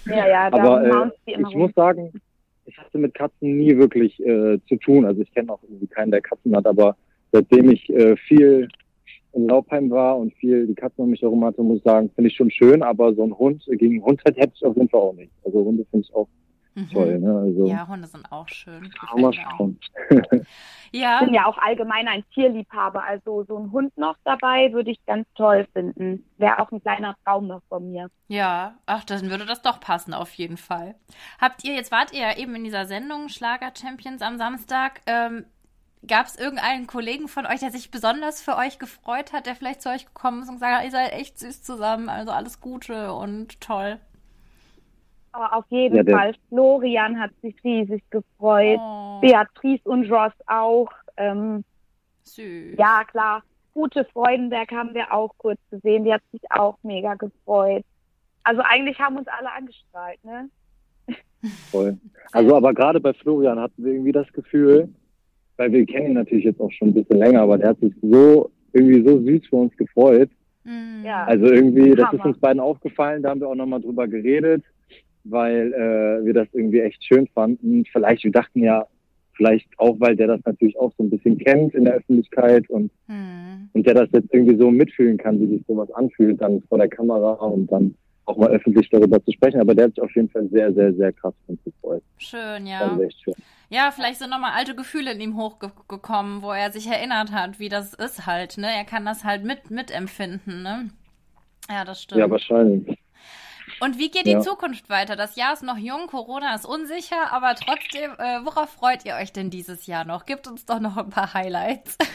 [0.05, 1.59] ja, ja, da Aber äh, ich rum.
[1.59, 2.11] muss sagen,
[2.65, 5.05] ich hatte mit Katzen nie wirklich äh, zu tun.
[5.05, 6.95] Also ich kenne auch irgendwie keinen, der Katzen hat, aber
[7.31, 8.69] seitdem ich äh, viel
[9.33, 12.29] in Laubheim war und viel die Katzen um mich herum hatte, muss ich sagen, finde
[12.29, 15.01] ich schon schön, aber so ein Hund, gegen einen Hund hätte ich auf jeden Fall
[15.01, 15.31] auch nicht.
[15.43, 16.27] Also Hunde finde ich auch
[16.75, 16.89] Mhm.
[16.89, 17.39] Toll, ne?
[17.39, 18.91] Also, ja, Hunde sind auch schön.
[20.91, 21.19] ja.
[21.19, 23.03] Ich bin ja auch allgemein ein Tierliebhaber.
[23.03, 26.25] Also so ein Hund noch dabei würde ich ganz toll finden.
[26.37, 28.09] Wäre auch ein kleiner Traum noch von mir.
[28.27, 30.95] Ja, ach, dann würde das doch passen, auf jeden Fall.
[31.39, 35.01] Habt ihr, jetzt wart ihr ja eben in dieser Sendung Schlager Champions am Samstag.
[35.05, 35.45] Ähm,
[36.05, 39.81] Gab es irgendeinen Kollegen von euch, der sich besonders für euch gefreut hat, der vielleicht
[39.81, 43.13] zu euch gekommen ist und gesagt hat, ihr seid echt süß zusammen, also alles Gute
[43.13, 44.01] und toll?
[45.33, 46.33] Aber auf jeden ja, Fall.
[46.49, 48.79] Florian hat sich riesig gefreut.
[48.79, 49.19] Oh.
[49.19, 50.89] Beatrice und Ross auch.
[51.17, 51.63] Ähm,
[52.23, 52.77] Süß.
[52.77, 53.43] Ja, klar.
[53.73, 56.05] Gute Freudenberg haben wir auch kurz gesehen.
[56.05, 57.83] Die hat sich auch mega gefreut.
[58.43, 60.49] Also eigentlich haben uns alle angestrahlt, ne?
[61.71, 61.97] Voll.
[62.31, 64.89] Also aber gerade bei Florian hatten wir irgendwie das Gefühl,
[65.57, 67.93] weil wir kennen ihn natürlich jetzt auch schon ein bisschen länger, aber der hat sich
[68.01, 70.29] so irgendwie so süß für uns gefreut.
[70.63, 71.03] Mhm.
[71.03, 71.25] Ja.
[71.25, 72.19] Also irgendwie, das Hammer.
[72.19, 74.63] ist uns beiden aufgefallen, da haben wir auch nochmal drüber geredet
[75.23, 77.85] weil äh, wir das irgendwie echt schön fanden.
[77.91, 78.87] Vielleicht, wir dachten ja,
[79.35, 82.91] vielleicht auch, weil der das natürlich auch so ein bisschen kennt in der Öffentlichkeit und,
[83.07, 83.69] hm.
[83.73, 86.89] und der das jetzt irgendwie so mitfühlen kann, wie sich sowas anfühlt, dann vor der
[86.89, 87.95] Kamera und dann
[88.25, 89.59] auch mal öffentlich darüber zu sprechen.
[89.59, 92.03] Aber der hat sich auf jeden Fall sehr, sehr, sehr krass von gefreut.
[92.17, 92.97] Schön, ja.
[93.23, 93.33] Schön.
[93.69, 97.69] Ja, vielleicht sind nochmal alte Gefühle in ihm hochgekommen, wo er sich erinnert hat, wie
[97.69, 98.67] das ist halt, ne?
[98.67, 100.89] Er kann das halt mit, mitempfinden, ne?
[101.69, 102.19] Ja, das stimmt.
[102.19, 102.97] Ja, wahrscheinlich.
[103.83, 104.39] Und wie geht die ja.
[104.39, 105.17] Zukunft weiter?
[105.17, 109.33] Das Jahr ist noch jung, Corona ist unsicher, aber trotzdem, äh, worauf freut ihr euch
[109.33, 110.25] denn dieses Jahr noch?
[110.25, 111.97] Gibt uns doch noch ein paar Highlights.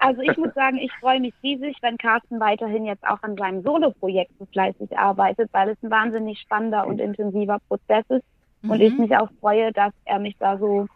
[0.00, 3.64] Also ich muss sagen, ich freue mich riesig, wenn Carsten weiterhin jetzt auch an seinem
[3.64, 8.24] Solo-Projekt so fleißig arbeitet, weil es ein wahnsinnig spannender und intensiver Prozess ist.
[8.62, 8.70] Mhm.
[8.70, 9.00] Und ich mhm.
[9.00, 10.86] mich auch freue, dass er mich da so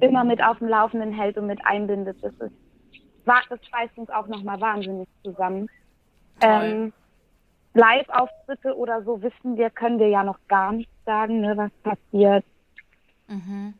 [0.00, 2.16] immer mit auf dem Laufenden hält und mit einbindet.
[2.22, 2.54] Das ist,
[3.26, 5.68] das schweißt uns auch nochmal wahnsinnig zusammen.
[6.40, 6.92] Ähm,
[7.74, 12.44] Live-Auftritte oder so wissen wir, können wir ja noch gar nicht sagen, ne, was passiert.
[13.28, 13.74] Mhm.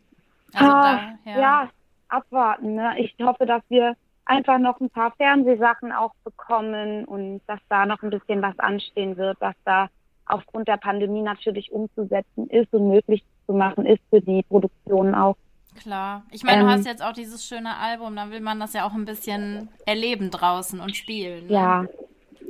[0.53, 1.41] Also ah, da, ja.
[1.41, 1.71] ja.
[2.09, 2.75] abwarten.
[2.75, 2.99] Ne?
[2.99, 8.03] Ich hoffe, dass wir einfach noch ein paar Fernsehsachen auch bekommen und dass da noch
[8.03, 9.89] ein bisschen was anstehen wird, was da
[10.27, 15.37] aufgrund der Pandemie natürlich umzusetzen ist und möglich zu machen ist für die Produktion auch.
[15.77, 16.23] Klar.
[16.31, 18.87] Ich meine, ähm, du hast jetzt auch dieses schöne Album, dann will man das ja
[18.87, 21.49] auch ein bisschen erleben draußen und spielen.
[21.49, 21.53] Ne?
[21.53, 21.85] Ja.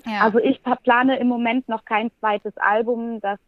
[0.05, 0.21] Ja.
[0.23, 3.21] Also ich plane im Moment noch kein zweites Album.
[3.21, 3.39] Das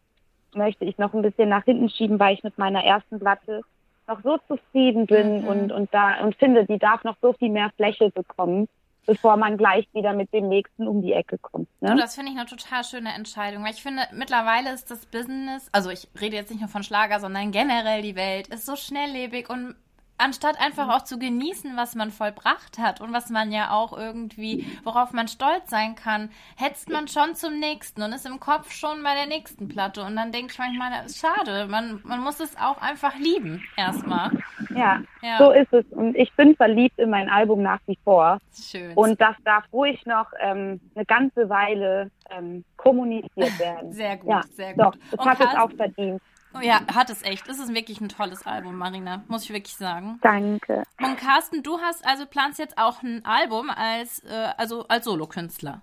[0.55, 3.62] möchte ich noch ein bisschen nach hinten schieben, weil ich mit meiner ersten Platte
[4.09, 5.49] noch so zufrieden bin mhm.
[5.49, 8.68] und, und da und finde, die darf noch so viel mehr Fläche bekommen,
[9.05, 11.68] bevor man gleich wieder mit dem nächsten um die Ecke kommt.
[11.80, 11.90] Ne?
[11.90, 15.68] Du, das finde ich eine total schöne Entscheidung, weil ich finde, mittlerweile ist das Business,
[15.72, 19.51] also ich rede jetzt nicht nur von Schlager, sondern generell die Welt, ist so schnelllebig
[19.51, 19.74] und
[20.19, 24.67] anstatt einfach auch zu genießen, was man vollbracht hat und was man ja auch irgendwie,
[24.85, 29.03] worauf man stolz sein kann, hetzt man schon zum nächsten und ist im Kopf schon
[29.03, 30.03] bei der nächsten Platte.
[30.03, 31.67] Und dann denke ich manchmal, das ist schade.
[31.69, 34.31] Man, man muss es auch einfach lieben, erstmal.
[34.75, 35.85] Ja, ja, so ist es.
[35.91, 38.39] Und ich bin verliebt in mein Album nach wie vor.
[38.55, 38.93] Schön.
[38.95, 43.93] Und das darf ruhig noch ähm, eine ganze Weile ähm, kommuniziert werden.
[43.93, 44.85] Sehr gut, ja, sehr gut.
[44.85, 46.23] Doch, das und hat es auch verdient.
[46.57, 47.48] Oh ja, hat es echt.
[47.48, 50.18] Es ist wirklich ein tolles Album, Marina, muss ich wirklich sagen.
[50.22, 50.82] Danke.
[51.00, 55.82] Und Carsten, du hast also planst jetzt auch ein Album als äh, also als Solokünstler.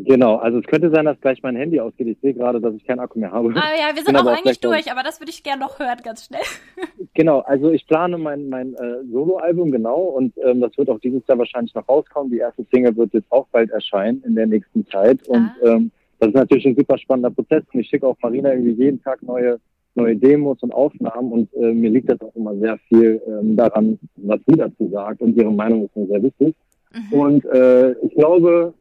[0.00, 2.06] Genau, also es könnte sein, dass gleich mein Handy ausgeht.
[2.06, 3.52] Ich sehe gerade, dass ich keinen Akku mehr habe.
[3.56, 6.26] Ah ja, wir sind auch eigentlich durch, aber das würde ich gerne noch hören, ganz
[6.26, 6.42] schnell.
[7.14, 11.26] genau, also ich plane mein, mein äh, Soloalbum genau und ähm, das wird auch dieses
[11.26, 12.30] Jahr wahrscheinlich noch rauskommen.
[12.30, 15.18] Die erste Single wird jetzt auch bald erscheinen in der nächsten Zeit.
[15.28, 15.32] Ah.
[15.32, 18.82] Und ähm, das ist natürlich ein super spannender Prozess und ich schicke auch Marina irgendwie
[18.82, 19.60] jeden Tag neue
[19.94, 23.98] neue Demos und Aufnahmen und äh, mir liegt das auch immer sehr viel ähm, daran,
[24.16, 26.54] was sie dazu sagt und ihre Meinung ist mir sehr wichtig.
[26.94, 27.18] Mhm.
[27.18, 28.74] Und äh, ich glaube,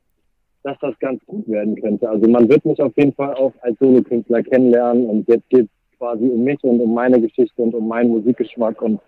[0.63, 2.09] dass das ganz gut werden könnte.
[2.09, 5.97] Also man wird mich auf jeden Fall auch als Solokünstler kennenlernen und jetzt geht es
[5.97, 8.99] quasi um mich und um meine Geschichte und um meinen Musikgeschmack und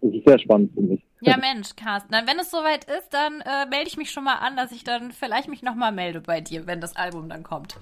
[0.00, 1.00] das ist sehr spannend für mich.
[1.20, 2.12] Ja, Mensch, Carsten.
[2.12, 4.84] Dann, wenn es soweit ist, dann äh, melde ich mich schon mal an, dass ich
[4.84, 7.76] dann vielleicht mich nochmal melde bei dir, wenn das Album dann kommt.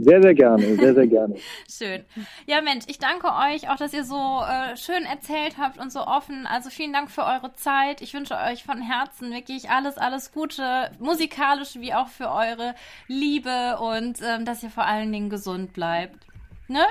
[0.00, 1.36] Sehr, sehr gerne, sehr, sehr gerne.
[1.70, 2.04] schön.
[2.46, 6.06] Ja, Mensch, ich danke euch auch, dass ihr so äh, schön erzählt habt und so
[6.06, 6.46] offen.
[6.46, 8.00] Also vielen Dank für eure Zeit.
[8.00, 12.74] Ich wünsche euch von Herzen wirklich alles, alles Gute, musikalisch wie auch für eure
[13.08, 16.24] Liebe und ähm, dass ihr vor allen Dingen gesund bleibt.
[16.68, 16.84] Ne?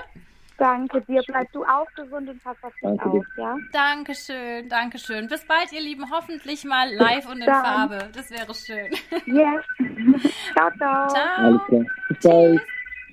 [0.57, 1.21] Danke dir.
[1.27, 3.57] Bleib du auch gesund und pass auf dich auf, ja?
[3.71, 5.27] Dankeschön, Dankeschön.
[5.27, 6.09] Bis bald, ihr Lieben.
[6.11, 7.63] Hoffentlich mal live und in Dann.
[7.63, 8.09] Farbe.
[8.13, 8.91] Das wäre schön.
[9.25, 9.63] Yes.
[10.53, 11.07] ciao, ciao.
[11.09, 11.37] Ciao.
[11.37, 11.85] Alles klar.
[12.09, 12.61] Bis bald.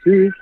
[0.02, 0.34] Tschüss.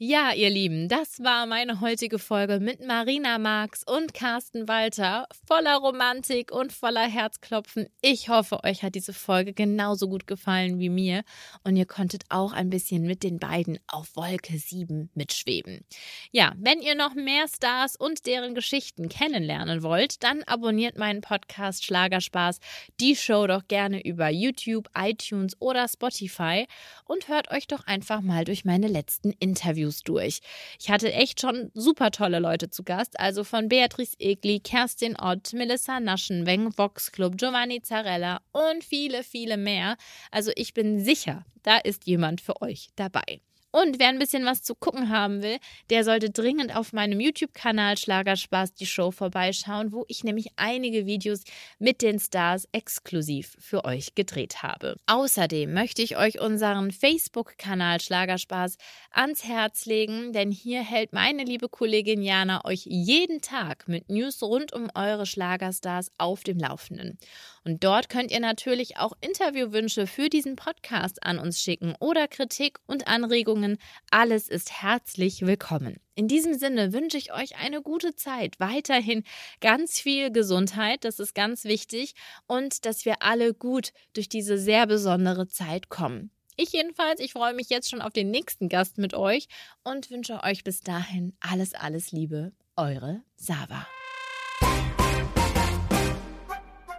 [0.00, 5.28] Ja, ihr Lieben, das war meine heutige Folge mit Marina Marx und Carsten Walter.
[5.46, 7.86] Voller Romantik und voller Herzklopfen.
[8.02, 11.22] Ich hoffe, euch hat diese Folge genauso gut gefallen wie mir
[11.62, 15.84] und ihr konntet auch ein bisschen mit den beiden auf Wolke 7 mitschweben.
[16.32, 21.86] Ja, wenn ihr noch mehr Stars und deren Geschichten kennenlernen wollt, dann abonniert meinen Podcast
[21.86, 22.58] Schlagerspaß,
[22.98, 26.66] die Show doch gerne über YouTube, iTunes oder Spotify
[27.04, 30.40] und hört euch doch einfach mal durch meine letzten Interviews Interviews durch.
[30.80, 35.52] Ich hatte echt schon super tolle Leute zu Gast, also von Beatrice Egli, Kerstin Ott,
[35.52, 39.96] Melissa Naschenweng, Vox Club, Giovanni Zarella und viele, viele mehr.
[40.30, 43.40] Also ich bin sicher, da ist jemand für euch dabei.
[43.74, 45.58] Und wer ein bisschen was zu gucken haben will,
[45.90, 51.42] der sollte dringend auf meinem YouTube-Kanal Schlagerspaß die Show vorbeischauen, wo ich nämlich einige Videos
[51.80, 54.94] mit den Stars exklusiv für euch gedreht habe.
[55.08, 58.76] Außerdem möchte ich euch unseren Facebook-Kanal Schlagerspaß
[59.10, 64.40] ans Herz legen, denn hier hält meine liebe Kollegin Jana euch jeden Tag mit News
[64.40, 67.18] rund um eure Schlagerstars auf dem Laufenden.
[67.64, 72.78] Und dort könnt ihr natürlich auch Interviewwünsche für diesen Podcast an uns schicken oder Kritik
[72.86, 73.63] und Anregungen.
[74.10, 75.96] Alles ist herzlich willkommen.
[76.14, 79.24] In diesem Sinne wünsche ich euch eine gute Zeit, weiterhin
[79.60, 82.14] ganz viel Gesundheit, das ist ganz wichtig,
[82.46, 86.30] und dass wir alle gut durch diese sehr besondere Zeit kommen.
[86.56, 89.48] Ich jedenfalls, ich freue mich jetzt schon auf den nächsten Gast mit euch
[89.82, 92.52] und wünsche euch bis dahin alles, alles Liebe.
[92.76, 93.86] Eure Sava.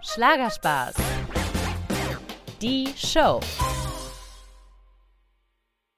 [0.02, 0.96] Schlagerspaß.
[2.62, 3.40] Die Show.